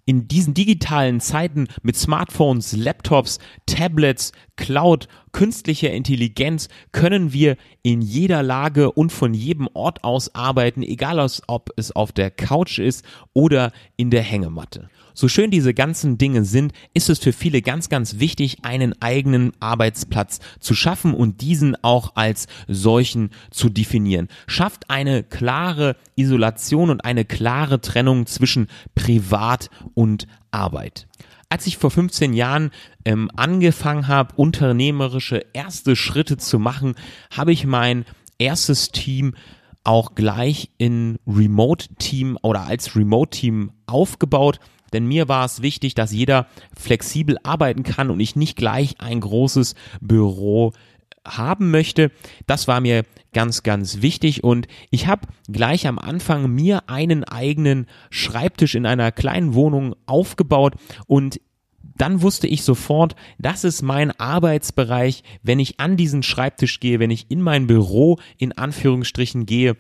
in 0.07 0.29
diesen 0.29 0.55
digitalen 0.55 1.21
Zeiten 1.21 1.67
mit 1.83 1.97
Smartphones, 1.97 2.75
Laptops, 2.75 3.39
Tablets, 3.67 4.33
Cloud, 4.55 5.09
künstlicher 5.33 5.91
Intelligenz 5.91 6.69
können 6.93 7.33
wir 7.33 7.57
in 7.83 8.01
jeder 8.01 8.43
Lage 8.43 8.93
und 8.93 9.13
von 9.13 9.35
jedem 9.35 9.69
Ort 9.75 10.05
aus 10.05 10.35
arbeiten, 10.35 10.83
egal 10.83 11.19
ob 11.49 11.71
es 11.77 11.95
auf 11.95 12.13
der 12.13 12.31
Couch 12.31 12.79
ist 12.79 13.05
oder 13.35 13.73
in 13.97 14.11
der 14.11 14.23
Hängematte. 14.23 14.89
So 15.19 15.29
schön 15.29 15.51
diese 15.51 15.73
ganzen 15.73 16.19
Dinge 16.19 16.45
sind, 16.45 16.75
ist 16.93 17.09
es 17.09 17.21
für 17.21 17.33
viele 17.33 17.63
ganz, 17.63 17.89
ganz 17.89 18.19
wichtig, 18.19 18.59
einen 18.65 19.01
eigenen 19.01 19.53
Arbeitsplatz 19.61 20.41
zu 20.61 20.75
schaffen 20.75 21.15
und 21.15 21.41
diesen 21.41 21.75
auch 21.83 22.17
als 22.17 22.49
solchen 22.69 23.31
zu 23.51 23.71
definieren. 23.71 24.29
Schafft 24.47 24.91
eine 24.91 25.23
klare 25.23 25.97
Isolation 26.17 26.91
und 26.91 27.07
eine 27.07 27.25
klare 27.25 27.81
Trennung 27.81 28.27
zwischen 28.27 28.67
Privat 28.95 29.71
und 29.95 30.27
Arbeit. 30.51 31.07
Als 31.49 31.67
ich 31.67 31.79
vor 31.79 31.91
15 31.91 32.35
Jahren 32.35 32.71
ähm, 33.07 33.31
angefangen 33.35 34.09
habe, 34.09 34.35
unternehmerische 34.37 35.47
erste 35.55 35.97
Schritte 35.97 36.37
zu 36.37 36.59
machen, 36.59 36.95
habe 37.35 37.53
ich 37.53 37.65
mein 37.65 38.05
erstes 38.37 38.91
Team 38.91 39.35
auch 39.83 40.15
gleich 40.15 40.69
in 40.77 41.19
Remote-Team 41.27 42.37
oder 42.43 42.67
als 42.67 42.95
Remote-Team 42.95 43.71
aufgebaut 43.87 44.61
denn 44.93 45.07
mir 45.07 45.29
war 45.29 45.45
es 45.45 45.63
wichtig, 45.63 45.95
dass 45.95 46.13
jeder 46.13 46.47
flexibel 46.77 47.37
arbeiten 47.43 47.83
kann 47.83 48.11
und 48.11 48.21
ich 48.21 48.37
nicht 48.37 48.57
gleich 48.57 49.01
ein 49.01 49.21
großes 49.21 49.75
Büro 50.01 50.73
haben 51.27 51.71
möchte. 51.71 52.11
Das 52.47 52.69
war 52.69 52.81
mir 52.81 53.05
ganz, 53.33 53.63
ganz 53.63 54.01
wichtig 54.01 54.45
und 54.45 54.69
ich 54.91 55.07
habe 55.07 55.27
gleich 55.49 55.87
am 55.87 55.99
Anfang 55.99 56.51
mir 56.51 56.89
einen 56.89 57.25
eigenen 57.25 57.87
Schreibtisch 58.11 58.75
in 58.75 58.87
einer 58.87 59.13
kleinen 59.13 59.55
Wohnung 59.55 59.95
aufgebaut 60.07 60.75
und 61.07 61.41
dann 61.99 62.21
wusste 62.21 62.47
ich 62.47 62.63
sofort, 62.63 63.17
das 63.39 63.65
ist 63.65 63.83
mein 63.83 64.11
Arbeitsbereich, 64.19 65.23
wenn 65.43 65.59
ich 65.59 65.81
an 65.81 65.97
diesen 65.97 66.23
Schreibtisch 66.23 66.81
gehe, 66.81 66.99
wenn 66.99 67.11
ich 67.11 67.31
in 67.31 67.41
mein 67.41 67.67
Büro 67.67 68.19
in 68.37 68.53
Anführungsstrichen 68.53 69.47
gehe, 69.47 69.77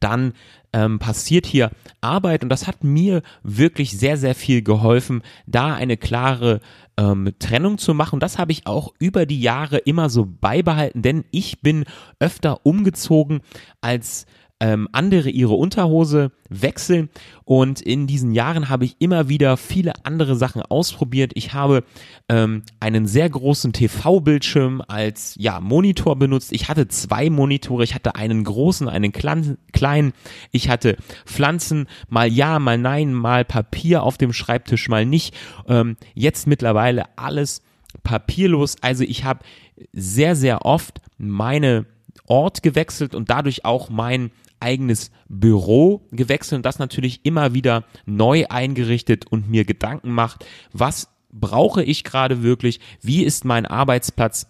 dann 0.00 0.32
ähm, 0.74 0.98
passiert 0.98 1.46
hier 1.46 1.70
Arbeit 2.00 2.42
und 2.42 2.50
das 2.50 2.66
hat 2.66 2.82
mir 2.82 3.22
wirklich 3.44 3.96
sehr, 3.96 4.18
sehr 4.18 4.34
viel 4.34 4.60
geholfen, 4.60 5.22
da 5.46 5.72
eine 5.72 5.96
klare 5.96 6.60
ähm, 6.98 7.32
Trennung 7.38 7.78
zu 7.78 7.94
machen. 7.94 8.20
Das 8.20 8.38
habe 8.38 8.52
ich 8.52 8.66
auch 8.66 8.92
über 8.98 9.24
die 9.24 9.40
Jahre 9.40 9.78
immer 9.78 10.10
so 10.10 10.26
beibehalten, 10.26 11.00
denn 11.00 11.24
ich 11.30 11.62
bin 11.62 11.84
öfter 12.18 12.66
umgezogen 12.66 13.40
als 13.80 14.26
ähm, 14.64 14.88
andere 14.92 15.28
ihre 15.28 15.52
Unterhose 15.52 16.32
wechseln. 16.48 17.10
Und 17.44 17.82
in 17.82 18.06
diesen 18.06 18.32
Jahren 18.32 18.70
habe 18.70 18.86
ich 18.86 18.96
immer 18.98 19.28
wieder 19.28 19.58
viele 19.58 19.92
andere 20.04 20.36
Sachen 20.36 20.62
ausprobiert. 20.62 21.32
Ich 21.34 21.52
habe 21.52 21.84
ähm, 22.30 22.62
einen 22.80 23.06
sehr 23.06 23.28
großen 23.28 23.74
TV-Bildschirm 23.74 24.82
als 24.88 25.34
ja, 25.38 25.60
Monitor 25.60 26.16
benutzt. 26.16 26.50
Ich 26.50 26.66
hatte 26.70 26.88
zwei 26.88 27.28
Monitore. 27.28 27.84
Ich 27.84 27.94
hatte 27.94 28.14
einen 28.14 28.42
großen, 28.42 28.88
einen 28.88 29.12
kleinen. 29.12 30.14
Ich 30.50 30.70
hatte 30.70 30.96
Pflanzen, 31.26 31.86
mal 32.08 32.32
ja, 32.32 32.58
mal 32.58 32.78
nein, 32.78 33.12
mal 33.12 33.44
Papier 33.44 34.02
auf 34.02 34.16
dem 34.16 34.32
Schreibtisch, 34.32 34.88
mal 34.88 35.04
nicht. 35.04 35.34
Ähm, 35.68 35.98
jetzt 36.14 36.46
mittlerweile 36.46 37.04
alles 37.16 37.60
papierlos. 38.02 38.76
Also 38.80 39.04
ich 39.04 39.24
habe 39.24 39.44
sehr, 39.92 40.36
sehr 40.36 40.64
oft 40.64 41.02
meine 41.18 41.84
Ort 42.26 42.62
gewechselt 42.62 43.14
und 43.14 43.28
dadurch 43.28 43.66
auch 43.66 43.90
mein 43.90 44.30
eigenes 44.60 45.10
Büro 45.28 46.06
gewechselt 46.10 46.58
und 46.58 46.66
das 46.66 46.78
natürlich 46.78 47.24
immer 47.24 47.54
wieder 47.54 47.84
neu 48.06 48.46
eingerichtet 48.48 49.26
und 49.26 49.48
mir 49.48 49.64
Gedanken 49.64 50.10
macht, 50.10 50.44
was 50.72 51.08
brauche 51.30 51.82
ich 51.82 52.04
gerade 52.04 52.42
wirklich, 52.42 52.80
wie 53.02 53.24
ist 53.24 53.44
mein 53.44 53.66
Arbeitsplatz, 53.66 54.46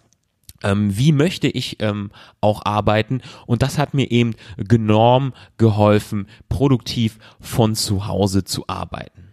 ähm, 0.62 0.96
wie 0.96 1.12
möchte 1.12 1.48
ich 1.48 1.80
ähm, 1.80 2.10
auch 2.40 2.64
arbeiten? 2.64 3.22
Und 3.46 3.62
das 3.62 3.78
hat 3.78 3.94
mir 3.94 4.10
eben 4.10 4.34
enorm 4.56 5.32
geholfen, 5.56 6.26
produktiv 6.48 7.18
von 7.40 7.74
zu 7.74 8.06
Hause 8.06 8.44
zu 8.44 8.68
arbeiten. 8.68 9.24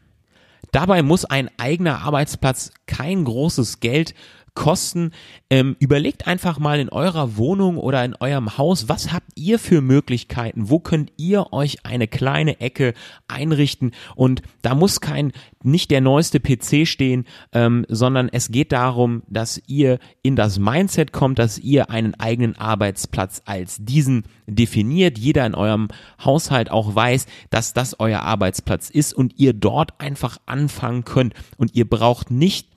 Dabei 0.72 1.04
muss 1.04 1.26
ein 1.26 1.50
eigener 1.58 2.00
Arbeitsplatz 2.00 2.72
kein 2.86 3.26
großes 3.26 3.82
Geld 3.82 4.14
kosten. 4.54 5.12
Ähm, 5.50 5.76
überlegt 5.80 6.28
einfach 6.28 6.60
mal 6.60 6.80
in 6.80 6.90
eurer 6.90 7.38
Wohnung 7.38 7.78
oder 7.78 8.04
in 8.04 8.16
eurem 8.16 8.58
Haus, 8.58 8.90
was 8.90 9.12
habt 9.14 9.32
ihr 9.36 9.60
für 9.60 9.82
Möglichkeiten? 9.82 10.70
Wo 10.70 10.80
könnt 10.80 11.12
ihr 11.18 11.54
euch 11.54 11.86
eine 11.86 12.08
kleine 12.08 12.60
Ecke 12.60 12.94
einrichten? 13.28 13.92
Und 14.16 14.42
da 14.62 14.76
muss 14.76 15.02
kein, 15.02 15.32
nicht 15.64 15.92
der 15.92 16.02
neueste 16.02 16.40
PC 16.40 16.88
stehen, 16.88 17.26
ähm, 17.54 17.86
sondern 17.88 18.30
es 18.30 18.52
geht 18.52 18.72
darum, 18.72 19.24
dass 19.28 19.62
ihr 19.68 20.00
in 20.22 20.36
das 20.36 20.60
Mindset 20.60 21.14
kommt, 21.14 21.40
dass 21.40 21.58
ihr 21.58 21.90
einen 21.90 22.16
eigenen 22.16 22.58
Arbeitsplatz 22.58 23.42
als 23.46 23.78
diesen 23.80 24.24
definiert. 24.48 25.18
Jeder 25.18 25.46
in 25.46 25.56
eurem 25.56 25.88
Haushalt 26.24 26.72
auch 26.72 26.94
weiß, 26.94 27.26
dass 27.50 27.74
das 27.74 28.00
euer 28.00 28.22
Arbeitsplatz 28.22 28.90
ist 28.90 29.14
und 29.14 29.40
ihr 29.40 29.54
dort 29.54 30.00
einfach 30.00 30.38
anfangen 30.46 31.06
könnt. 31.06 31.34
Und 31.58 31.76
ihr 31.76 31.90
braucht 31.90 32.32
nicht 32.32 32.71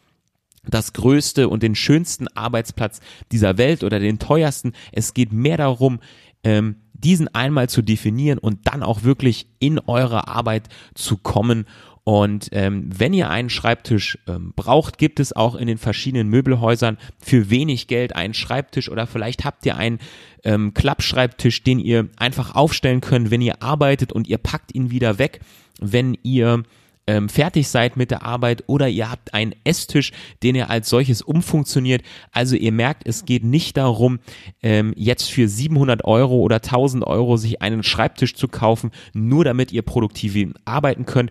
das 0.69 0.93
größte 0.93 1.49
und 1.49 1.63
den 1.63 1.75
schönsten 1.75 2.29
Arbeitsplatz 2.29 3.01
dieser 3.33 3.59
Welt 3.59 3.85
oder 3.85 3.99
den 4.01 4.19
teuersten. 4.19 4.73
Es 4.93 5.15
geht 5.15 5.33
mehr 5.33 5.57
darum, 5.57 6.01
ähm, 6.43 6.77
diesen 6.93 7.35
einmal 7.35 7.69
zu 7.69 7.83
definieren 7.83 8.39
und 8.39 8.61
dann 8.65 8.83
auch 8.83 9.03
wirklich 9.03 9.47
in 9.59 9.79
eure 9.79 10.29
Arbeit 10.29 10.69
zu 10.95 11.17
kommen. 11.17 11.67
Und 12.05 12.51
ähm, 12.53 12.91
wenn 12.95 13.15
ihr 13.15 13.31
einen 13.31 13.49
Schreibtisch 13.49 14.19
ähm, 14.27 14.53
braucht, 14.55 14.99
gibt 14.99 15.21
es 15.21 15.35
auch 15.35 15.55
in 15.55 15.67
den 15.67 15.79
verschiedenen 15.79 16.29
Möbelhäusern 16.29 16.99
für 17.19 17.49
wenig 17.49 17.87
Geld 17.87 18.15
einen 18.15 18.35
Schreibtisch 18.35 18.91
oder 18.91 19.07
vielleicht 19.07 19.45
habt 19.45 19.65
ihr 19.65 19.77
einen 19.77 19.99
ähm, 20.45 20.75
Klappschreibtisch, 20.75 21.63
den 21.63 21.79
ihr 21.79 22.09
einfach 22.17 22.55
aufstellen 22.55 23.01
könnt, 23.01 23.31
wenn 23.31 23.41
ihr 23.41 23.63
arbeitet 23.63 24.13
und 24.13 24.29
ihr 24.29 24.37
packt 24.37 24.75
ihn 24.75 24.91
wieder 24.91 25.19
weg, 25.19 25.41
wenn 25.81 26.17
ihr 26.23 26.65
ähm, 27.07 27.29
fertig 27.29 27.69
seid 27.69 27.97
mit 27.97 28.11
der 28.11 28.23
Arbeit 28.23 28.65
oder 28.67 28.89
ihr 28.89 29.11
habt 29.11 29.35
einen 29.35 29.55
Esstisch, 29.65 30.13
den 30.43 30.55
ihr 30.55 30.71
als 30.71 30.89
solches 30.89 31.23
umfunktioniert. 31.23 32.03
Also 32.33 32.57
ihr 32.57 32.73
merkt, 32.73 33.07
es 33.07 33.25
geht 33.25 33.45
nicht 33.45 33.77
darum, 33.77 34.21
ähm, 34.63 34.93
jetzt 34.97 35.31
für 35.31 35.49
700 35.49 36.05
Euro 36.05 36.37
oder 36.37 36.57
1000 36.57 37.07
Euro 37.07 37.37
sich 37.37 37.63
einen 37.63 37.83
Schreibtisch 37.83 38.35
zu 38.35 38.49
kaufen, 38.49 38.91
nur 39.13 39.45
damit 39.45 39.73
ihr 39.73 39.83
produktiv 39.83 40.35
arbeiten 40.65 41.07
könnt. 41.07 41.31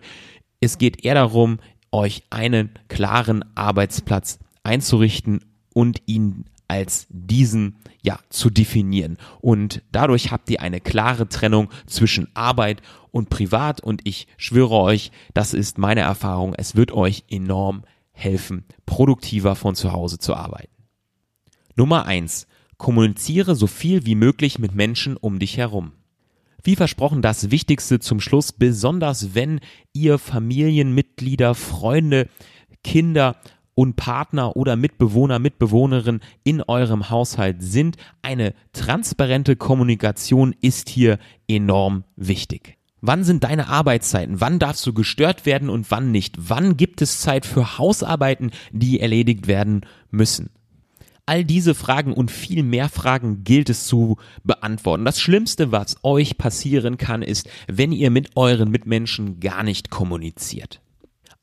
Es 0.60 0.78
geht 0.78 1.04
eher 1.04 1.14
darum, 1.14 1.58
euch 1.92 2.22
einen 2.30 2.70
klaren 2.88 3.44
Arbeitsplatz 3.54 4.38
einzurichten 4.62 5.40
und 5.74 6.02
ihn 6.06 6.46
als 6.68 7.06
diesen 7.08 7.76
ja 8.02 8.18
zu 8.30 8.50
definieren 8.50 9.18
und 9.40 9.82
dadurch 9.92 10.30
habt 10.30 10.50
ihr 10.50 10.60
eine 10.60 10.80
klare 10.80 11.28
Trennung 11.28 11.70
zwischen 11.86 12.28
Arbeit 12.34 12.82
und 13.10 13.30
Privat 13.30 13.80
und 13.80 14.00
ich 14.04 14.26
schwöre 14.36 14.74
euch, 14.74 15.10
das 15.34 15.54
ist 15.54 15.78
meine 15.78 16.00
Erfahrung, 16.00 16.54
es 16.54 16.74
wird 16.74 16.92
euch 16.92 17.24
enorm 17.30 17.84
helfen, 18.12 18.64
produktiver 18.86 19.56
von 19.56 19.74
zu 19.74 19.92
Hause 19.92 20.18
zu 20.18 20.34
arbeiten. 20.34 20.72
Nummer 21.76 22.06
eins: 22.06 22.46
Kommuniziere 22.76 23.54
so 23.54 23.66
viel 23.66 24.06
wie 24.06 24.14
möglich 24.14 24.58
mit 24.58 24.74
Menschen 24.74 25.16
um 25.16 25.38
dich 25.38 25.56
herum. 25.56 25.92
Wie 26.62 26.76
versprochen, 26.76 27.20
das 27.20 27.50
Wichtigste 27.50 28.00
zum 28.00 28.20
Schluss, 28.20 28.52
besonders 28.52 29.34
wenn 29.34 29.60
ihr 29.92 30.18
Familienmitglieder, 30.18 31.54
Freunde, 31.54 32.28
Kinder 32.82 33.36
und 33.74 33.96
Partner 33.96 34.56
oder 34.56 34.76
Mitbewohner, 34.76 35.38
Mitbewohnerin 35.38 36.20
in 36.44 36.62
eurem 36.62 37.10
Haushalt 37.10 37.62
sind. 37.62 37.96
Eine 38.22 38.54
transparente 38.72 39.56
Kommunikation 39.56 40.54
ist 40.60 40.88
hier 40.88 41.18
enorm 41.48 42.04
wichtig. 42.16 42.76
Wann 43.06 43.22
sind 43.22 43.44
deine 43.44 43.68
Arbeitszeiten? 43.68 44.40
Wann 44.40 44.58
darfst 44.58 44.86
du 44.86 44.94
gestört 44.94 45.44
werden 45.44 45.68
und 45.68 45.90
wann 45.90 46.10
nicht? 46.10 46.36
Wann 46.38 46.78
gibt 46.78 47.02
es 47.02 47.20
Zeit 47.20 47.44
für 47.44 47.76
Hausarbeiten, 47.76 48.50
die 48.72 48.98
erledigt 49.00 49.46
werden 49.46 49.82
müssen? 50.10 50.48
All 51.26 51.44
diese 51.44 51.74
Fragen 51.74 52.12
und 52.12 52.30
viel 52.30 52.62
mehr 52.62 52.88
Fragen 52.88 53.44
gilt 53.44 53.70
es 53.70 53.86
zu 53.86 54.16
beantworten. 54.42 55.04
Das 55.04 55.20
Schlimmste, 55.20 55.72
was 55.72 55.96
euch 56.02 56.36
passieren 56.36 56.98
kann, 56.98 57.22
ist, 57.22 57.48
wenn 57.66 57.92
ihr 57.92 58.10
mit 58.10 58.36
euren 58.36 58.70
Mitmenschen 58.70 59.40
gar 59.40 59.62
nicht 59.62 59.90
kommuniziert. 59.90 60.80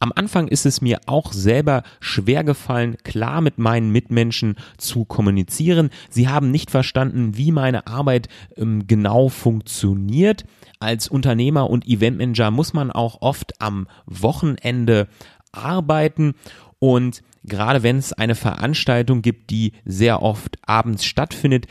Am 0.01 0.11
Anfang 0.15 0.47
ist 0.47 0.65
es 0.65 0.81
mir 0.81 0.99
auch 1.05 1.31
selber 1.31 1.83
schwer 1.99 2.43
gefallen, 2.43 2.97
klar 3.03 3.39
mit 3.39 3.59
meinen 3.59 3.91
Mitmenschen 3.91 4.55
zu 4.79 5.05
kommunizieren. 5.05 5.91
Sie 6.09 6.27
haben 6.27 6.49
nicht 6.49 6.71
verstanden, 6.71 7.37
wie 7.37 7.51
meine 7.51 7.85
Arbeit 7.85 8.27
ähm, 8.57 8.87
genau 8.87 9.29
funktioniert. 9.29 10.43
Als 10.79 11.07
Unternehmer 11.07 11.69
und 11.69 11.87
Eventmanager 11.87 12.49
muss 12.49 12.73
man 12.73 12.89
auch 12.89 13.21
oft 13.21 13.61
am 13.61 13.87
Wochenende 14.07 15.07
arbeiten 15.51 16.33
und 16.79 17.21
gerade 17.43 17.83
wenn 17.83 17.97
es 17.97 18.11
eine 18.11 18.33
Veranstaltung 18.33 19.21
gibt, 19.21 19.51
die 19.51 19.73
sehr 19.85 20.23
oft 20.23 20.57
abends 20.65 21.05
stattfindet, 21.05 21.67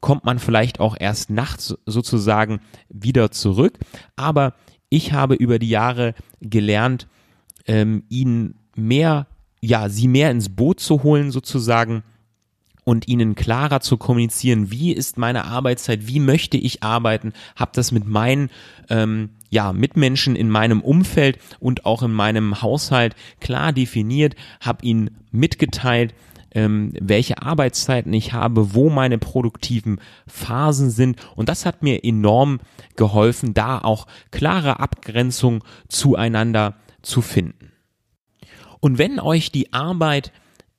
kommt 0.00 0.26
man 0.26 0.38
vielleicht 0.38 0.80
auch 0.80 0.96
erst 1.00 1.30
nachts 1.30 1.78
sozusagen 1.86 2.60
wieder 2.90 3.30
zurück. 3.30 3.78
Aber 4.16 4.52
ich 4.90 5.14
habe 5.14 5.34
über 5.34 5.58
die 5.58 5.70
Jahre 5.70 6.14
gelernt, 6.42 7.08
ähm, 7.66 8.04
ihnen 8.08 8.56
mehr, 8.76 9.26
ja, 9.60 9.88
sie 9.88 10.08
mehr 10.08 10.30
ins 10.30 10.48
Boot 10.48 10.80
zu 10.80 11.02
holen 11.02 11.30
sozusagen 11.30 12.02
und 12.84 13.08
ihnen 13.08 13.34
klarer 13.34 13.80
zu 13.80 13.96
kommunizieren, 13.96 14.70
wie 14.70 14.92
ist 14.92 15.18
meine 15.18 15.46
Arbeitszeit, 15.46 16.06
wie 16.06 16.20
möchte 16.20 16.56
ich 16.56 16.82
arbeiten, 16.82 17.32
habe 17.56 17.72
das 17.74 17.92
mit 17.92 18.06
meinen 18.06 18.50
ähm, 18.90 19.30
ja, 19.48 19.72
Mitmenschen 19.72 20.36
in 20.36 20.50
meinem 20.50 20.80
Umfeld 20.80 21.38
und 21.60 21.86
auch 21.86 22.02
in 22.02 22.12
meinem 22.12 22.60
Haushalt 22.60 23.16
klar 23.40 23.72
definiert, 23.72 24.36
habe 24.60 24.84
ihnen 24.84 25.10
mitgeteilt, 25.30 26.14
ähm, 26.54 26.92
welche 27.00 27.42
Arbeitszeiten 27.42 28.12
ich 28.12 28.32
habe, 28.32 28.74
wo 28.74 28.90
meine 28.90 29.18
produktiven 29.18 30.00
Phasen 30.26 30.90
sind. 30.90 31.18
Und 31.34 31.48
das 31.48 31.66
hat 31.66 31.82
mir 31.82 32.04
enorm 32.04 32.60
geholfen, 32.96 33.54
da 33.54 33.78
auch 33.78 34.06
klare 34.30 34.78
Abgrenzung 34.78 35.64
zueinander 35.88 36.76
zu 37.04 37.22
finden. 37.22 37.72
Und 38.80 38.98
wenn 38.98 39.20
euch 39.20 39.50
die 39.50 39.72
Arbeit 39.72 40.32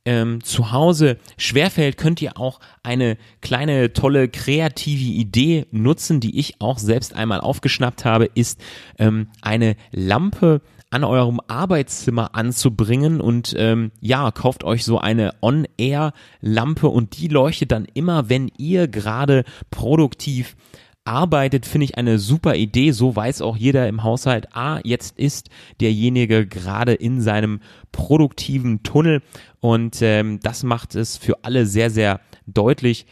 ähm, 0.05 0.43
zu 0.43 0.71
Hause 0.71 1.17
schwerfällt, 1.37 1.97
könnt 1.97 2.21
ihr 2.21 2.37
auch 2.37 2.59
eine 2.83 3.17
kleine, 3.41 3.93
tolle, 3.93 4.29
kreative 4.29 5.11
Idee 5.11 5.65
nutzen, 5.71 6.19
die 6.19 6.37
ich 6.39 6.61
auch 6.61 6.77
selbst 6.77 7.15
einmal 7.15 7.41
aufgeschnappt 7.41 8.05
habe, 8.05 8.25
ist 8.25 8.61
ähm, 8.99 9.29
eine 9.41 9.75
Lampe 9.91 10.61
an 10.91 11.03
eurem 11.03 11.41
Arbeitszimmer 11.47 12.35
anzubringen 12.35 13.19
und 13.19 13.55
ähm, 13.57 13.91
ja, 13.99 14.31
kauft 14.31 14.63
euch 14.63 14.85
so 14.85 14.99
eine 14.99 15.33
On-Air-Lampe 15.41 16.87
und 16.87 17.17
die 17.17 17.27
leuchtet 17.27 17.71
dann 17.71 17.85
immer, 17.93 18.29
wenn 18.29 18.51
ihr 18.57 18.87
gerade 18.87 19.43
produktiv 19.71 20.55
arbeitet, 21.05 21.65
finde 21.65 21.85
ich 21.85 21.97
eine 21.97 22.19
super 22.19 22.55
Idee. 22.55 22.91
So 22.91 23.15
weiß 23.15 23.41
auch 23.41 23.55
jeder 23.55 23.87
im 23.87 24.03
Haushalt, 24.03 24.55
ah, 24.55 24.79
jetzt 24.83 25.17
ist 25.17 25.49
derjenige 25.79 26.45
gerade 26.45 26.93
in 26.93 27.21
seinem 27.21 27.61
produktiven 27.91 28.83
Tunnel 28.83 29.21
und 29.61 30.01
ähm, 30.01 30.39
das 30.41 30.63
macht 30.63 30.95
es 30.95 31.15
für 31.15 31.43
alle 31.43 31.65
sehr, 31.65 31.89
sehr 31.89 32.19
deutlich. 32.47 33.05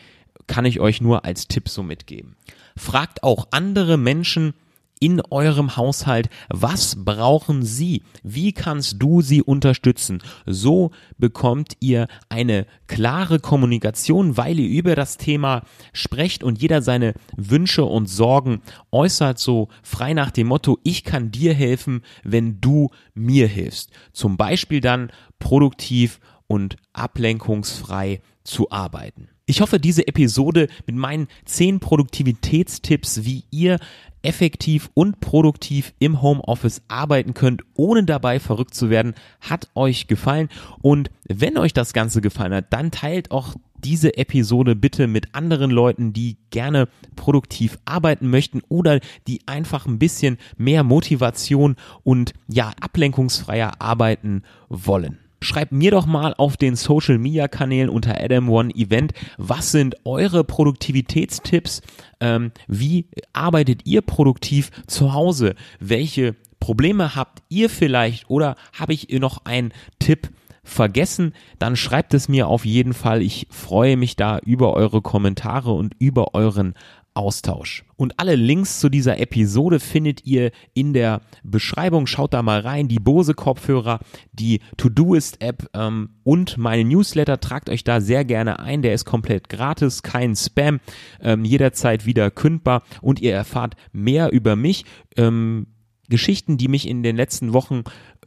Kann 0.47 0.65
ich 0.65 0.79
euch 0.79 0.99
nur 0.99 1.23
als 1.23 1.47
Tipp 1.47 1.69
so 1.69 1.84
mitgeben. 1.84 2.36
Fragt 2.75 3.23
auch 3.23 3.47
andere 3.51 3.97
Menschen, 3.97 4.53
in 4.99 5.21
eurem 5.29 5.75
Haushalt, 5.75 6.29
was 6.49 7.03
brauchen 7.03 7.63
sie? 7.63 8.03
Wie 8.23 8.53
kannst 8.53 8.95
du 8.99 9.21
sie 9.21 9.41
unterstützen? 9.41 10.21
So 10.45 10.91
bekommt 11.17 11.73
ihr 11.79 12.08
eine 12.29 12.65
klare 12.88 13.39
Kommunikation, 13.39 14.38
weil 14.38 14.60
ihr 14.60 14.69
über 14.69 14.95
das 14.95 15.17
Thema 15.17 15.63
sprecht 15.91 16.43
und 16.43 16.62
jeder 16.62 16.82
seine 16.82 17.13
Wünsche 17.36 17.86
und 17.86 18.08
Sorgen 18.08 18.62
äußert, 18.91 19.39
so 19.39 19.67
frei 19.82 20.13
nach 20.13 20.32
dem 20.32 20.47
Motto, 20.47 20.79
ich 20.84 21.03
kann 21.03 21.32
dir 21.32 21.53
helfen, 21.53 22.01
wenn 22.23 22.62
du 22.62 22.89
mir 23.13 23.47
hilfst. 23.47 23.91
Zum 24.13 24.38
Beispiel 24.38 24.79
dann 24.79 25.12
produktiv 25.39 26.19
und 26.47 26.77
ablenkungsfrei 26.93 28.21
zu 28.43 28.71
arbeiten. 28.71 29.29
Ich 29.45 29.60
hoffe, 29.60 29.79
diese 29.79 30.08
Episode 30.08 30.67
mit 30.86 30.95
meinen 30.95 31.27
zehn 31.43 31.82
Produktivitätstipps, 31.82 33.25
wie 33.25 33.43
ihr 33.51 33.77
effektiv 34.23 34.89
und 34.93 35.19
produktiv 35.19 35.93
im 35.99 36.21
Homeoffice 36.21 36.81
arbeiten 36.88 37.33
könnt, 37.33 37.62
ohne 37.75 38.03
dabei 38.03 38.39
verrückt 38.39 38.73
zu 38.73 38.89
werden, 38.89 39.13
hat 39.41 39.69
euch 39.75 40.07
gefallen. 40.07 40.49
Und 40.81 41.12
wenn 41.27 41.57
euch 41.57 41.73
das 41.73 41.93
Ganze 41.93 42.21
gefallen 42.21 42.53
hat, 42.53 42.73
dann 42.73 42.89
teilt 42.89 43.31
auch 43.31 43.55
diese 43.83 44.17
Episode 44.17 44.75
bitte 44.75 45.07
mit 45.07 45.36
anderen 45.36 45.69
Leuten, 45.69 46.13
die 46.13 46.38
gerne 46.49 46.88
produktiv 47.15 47.77
arbeiten 47.86 48.29
möchten 48.29 48.62
oder 48.69 48.99
die 49.27 49.41
einfach 49.45 49.86
ein 49.86 49.99
bisschen 49.99 50.38
mehr 50.57 50.83
Motivation 50.83 51.75
und 52.03 52.33
ja, 52.47 52.71
ablenkungsfreier 52.79 53.81
arbeiten 53.81 54.43
wollen. 54.69 55.19
Schreibt 55.43 55.73
mir 55.73 55.91
doch 55.91 56.06
mal 56.06 56.34
auf 56.38 56.58
den 56.58 56.75
Social 56.75 57.17
Media 57.17 57.47
Kanälen 57.47 57.89
unter 57.89 58.19
Adam 58.19 58.49
One 58.49 58.73
Event, 58.73 59.13
was 59.38 59.71
sind 59.71 59.95
eure 60.06 60.43
Produktivitätstipps? 60.43 61.82
Ähm, 62.19 62.51
wie 62.67 63.08
arbeitet 63.34 63.82
ihr 63.86 64.01
produktiv 64.01 64.71
zu 64.88 65.13
Hause? 65.13 65.56
Welche 65.79 66.36
Probleme 66.60 67.15
habt 67.15 67.43
ihr 67.49 67.69
vielleicht 67.69 68.29
oder 68.29 68.56
habe 68.71 68.93
ich 68.93 69.10
noch 69.10 69.45
einen 69.45 69.73
Tipp? 69.99 70.29
vergessen, 70.65 71.34
dann 71.60 71.75
schreibt 71.75 72.13
es 72.13 72.29
mir 72.29 72.47
auf 72.47 72.63
jeden 72.65 72.93
Fall. 72.93 73.21
Ich 73.21 73.47
freue 73.49 73.97
mich 73.97 74.15
da 74.15 74.39
über 74.39 74.73
eure 74.73 75.01
Kommentare 75.01 75.73
und 75.73 75.93
über 75.99 76.34
euren 76.36 76.73
Austausch. 77.13 77.86
Und 77.95 78.19
alle 78.19 78.36
Links 78.36 78.80
zu 78.80 78.89
dieser 78.89 79.19
Episode 79.19 79.80
findet 79.80 80.26
ihr 80.26 80.52
in 80.73 80.93
der 80.93 81.21
Beschreibung. 81.43 82.08
Schaut 82.08 82.34
da 82.34 82.41
mal 82.41 82.60
rein. 82.60 82.88
Die 82.88 82.99
Bose 82.99 83.34
Kopfhörer, 83.34 83.99
die 84.32 84.62
Todoist 84.78 85.41
App 85.41 85.69
ähm, 85.73 86.10
und 86.23 86.58
meine 86.58 86.84
Newsletter. 86.84 87.39
Tragt 87.39 87.69
euch 87.69 87.84
da 87.84 88.02
sehr 88.02 88.26
gerne 88.26 88.60
ein. 88.60 88.82
Der 88.82 88.93
ist 88.93 89.06
komplett 89.06 89.49
gratis, 89.49 90.02
kein 90.02 90.36
Spam, 90.36 90.80
ähm, 91.21 91.45
jederzeit 91.45 92.06
wieder 92.06 92.32
kündbar 92.32 92.84
und 93.02 93.21
ihr 93.21 93.34
erfahrt 93.34 93.76
mehr 93.91 94.32
über 94.32 94.56
mich. 94.56 94.86
Ähm, 95.15 95.67
Geschichten, 96.10 96.58
die 96.58 96.67
mich 96.67 96.88
in 96.88 97.02
den 97.02 97.15
letzten 97.15 97.54
Wochen 97.54 97.84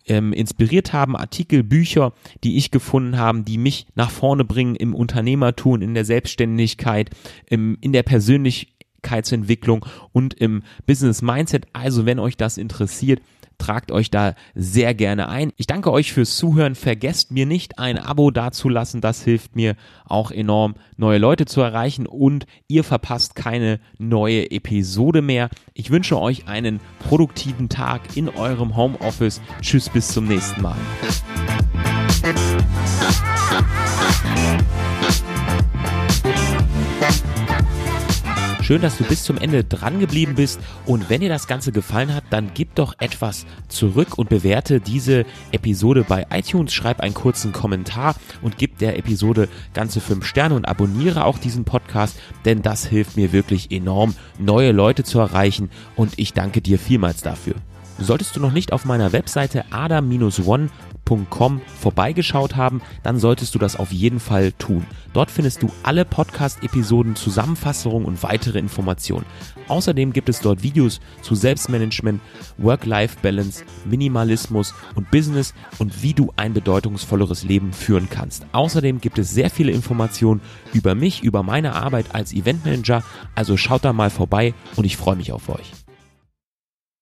ähm, 0.07 0.33
inspiriert 0.33 0.92
haben, 0.92 1.16
Artikel, 1.16 1.62
Bücher, 1.62 2.12
die 2.44 2.57
ich 2.57 2.70
gefunden 2.70 3.18
habe, 3.18 3.42
die 3.42 3.59
mich 3.59 3.87
nach 3.94 4.11
vorne 4.11 4.44
bringen 4.44 4.77
im 4.77 4.94
Unternehmertum, 4.94 5.83
in 5.83 5.94
der 5.94 6.05
Selbstständigkeit, 6.05 7.11
im, 7.49 7.77
in 7.81 7.92
der 7.92 8.03
Persönlichkeit 8.03 8.76
Persönlichkeitsentwicklung 9.07 9.87
und 10.12 10.35
im 10.35 10.62
Business 10.87 11.23
Mindset. 11.23 11.66
Also 11.73 12.07
wenn 12.07 12.19
euch 12.19 12.37
das 12.37 12.59
interessiert, 12.59 13.21
Tragt 13.59 13.90
euch 13.90 14.11
da 14.11 14.35
sehr 14.55 14.92
gerne 14.92 15.31
ein. 15.31 15.51
Ich 15.57 15.66
danke 15.66 15.90
euch 15.90 16.12
fürs 16.12 16.37
Zuhören. 16.37 16.75
Vergesst 16.75 17.31
mir 17.31 17.47
nicht, 17.47 17.79
ein 17.79 17.99
Abo 17.99 18.31
dazulassen. 18.31 19.01
Das 19.01 19.23
hilft 19.23 19.57
mir 19.57 19.77
auch 20.05 20.31
enorm, 20.31 20.75
neue 20.99 21.16
Leute 21.16 21.47
zu 21.47 21.62
erreichen 21.62 22.07
und 22.07 22.45
ihr 22.69 22.85
verpasst 22.85 23.35
keine 23.35 23.81
neue 23.97 24.51
Episode 24.51 25.23
mehr. 25.23 25.49
Ich 25.73 25.90
wünsche 25.90 26.21
euch 26.21 26.47
einen 26.49 26.81
produktiven 26.99 27.71
Tag 27.71 28.03
in 28.14 28.29
eurem 28.29 28.77
Homeoffice. 28.77 29.40
Tschüss, 29.62 29.88
bis 29.88 30.09
zum 30.09 30.27
nächsten 30.27 30.61
Mal. 30.61 30.77
Schön, 38.66 38.83
dass 38.83 38.98
du 38.98 39.05
bis 39.05 39.22
zum 39.22 39.38
Ende 39.38 39.62
dran 39.62 40.00
geblieben 40.00 40.35
bist. 40.35 40.59
Und 40.87 41.09
wenn 41.09 41.20
dir 41.20 41.29
das 41.29 41.46
Ganze 41.46 41.70
gefallen 41.70 42.12
hat, 42.12 42.24
dann 42.31 42.50
gib 42.52 42.74
doch 42.74 42.96
etwas 42.98 43.46
zurück 43.68 44.18
und 44.18 44.29
bewerte 44.29 44.81
diese 44.81 45.24
Episode 45.52 46.05
bei 46.09 46.26
iTunes, 46.33 46.74
schreib 46.74 46.98
einen 46.98 47.14
kurzen 47.14 47.52
Kommentar 47.52 48.16
und 48.42 48.59
gib 48.59 48.79
der 48.79 48.98
Episode 48.98 49.48
ganze 49.72 50.00
5 50.00 50.26
Sterne 50.26 50.57
und 50.57 50.66
abonniere 50.66 51.26
auch 51.26 51.38
diesen 51.38 51.64
Podcast, 51.64 52.18
denn 52.44 52.61
das 52.62 52.85
hilft 52.85 53.16
mir 53.16 53.31
wirklich 53.31 53.70
enorm, 53.70 54.16
neue 54.37 54.72
Leute 54.72 55.05
zu 55.05 55.20
erreichen. 55.20 55.70
Und 55.94 56.14
ich 56.16 56.33
danke 56.33 56.61
dir 56.61 56.81
vielmals 56.81 57.22
dafür. 57.22 57.55
Solltest 57.98 58.37
du 58.37 58.40
noch 58.40 58.52
nicht 58.52 58.72
auf 58.72 58.85
meiner 58.85 59.12
Webseite 59.12 59.64
adam-one 59.70 60.70
podcast.com 61.06 61.62
vorbeigeschaut 61.80 62.56
haben, 62.56 62.82
dann 63.02 63.18
solltest 63.18 63.54
du 63.54 63.59
das 63.59 63.76
auf 63.76 63.92
jeden 63.92 64.20
Fall 64.20 64.52
tun. 64.52 64.85
Dort 65.12 65.30
findest 65.30 65.62
du 65.62 65.70
alle 65.82 66.04
Podcast-Episoden, 66.04 67.16
Zusammenfassungen 67.16 68.04
und 68.04 68.22
weitere 68.22 68.59
Informationen. 68.59 69.24
Außerdem 69.68 70.12
gibt 70.12 70.28
es 70.28 70.40
dort 70.40 70.62
Videos 70.62 71.00
zu 71.22 71.35
Selbstmanagement, 71.35 72.20
Work-Life-Balance, 72.59 73.64
Minimalismus 73.85 74.74
und 74.94 75.11
Business 75.11 75.54
und 75.78 76.02
wie 76.02 76.12
du 76.12 76.32
ein 76.37 76.52
bedeutungsvolleres 76.52 77.44
Leben 77.44 77.72
führen 77.72 78.09
kannst. 78.11 78.46
Außerdem 78.52 79.00
gibt 79.00 79.18
es 79.18 79.30
sehr 79.30 79.50
viele 79.50 79.72
Informationen 79.72 80.40
über 80.72 80.94
mich, 80.94 81.22
über 81.22 81.42
meine 81.42 81.74
Arbeit 81.74 82.14
als 82.14 82.32
Eventmanager. 82.32 83.02
Also 83.35 83.56
schaut 83.56 83.85
da 83.85 83.92
mal 83.92 84.11
vorbei 84.11 84.54
und 84.76 84.85
ich 84.85 84.96
freue 84.96 85.16
mich 85.16 85.32
auf 85.32 85.48
euch. 85.48 85.86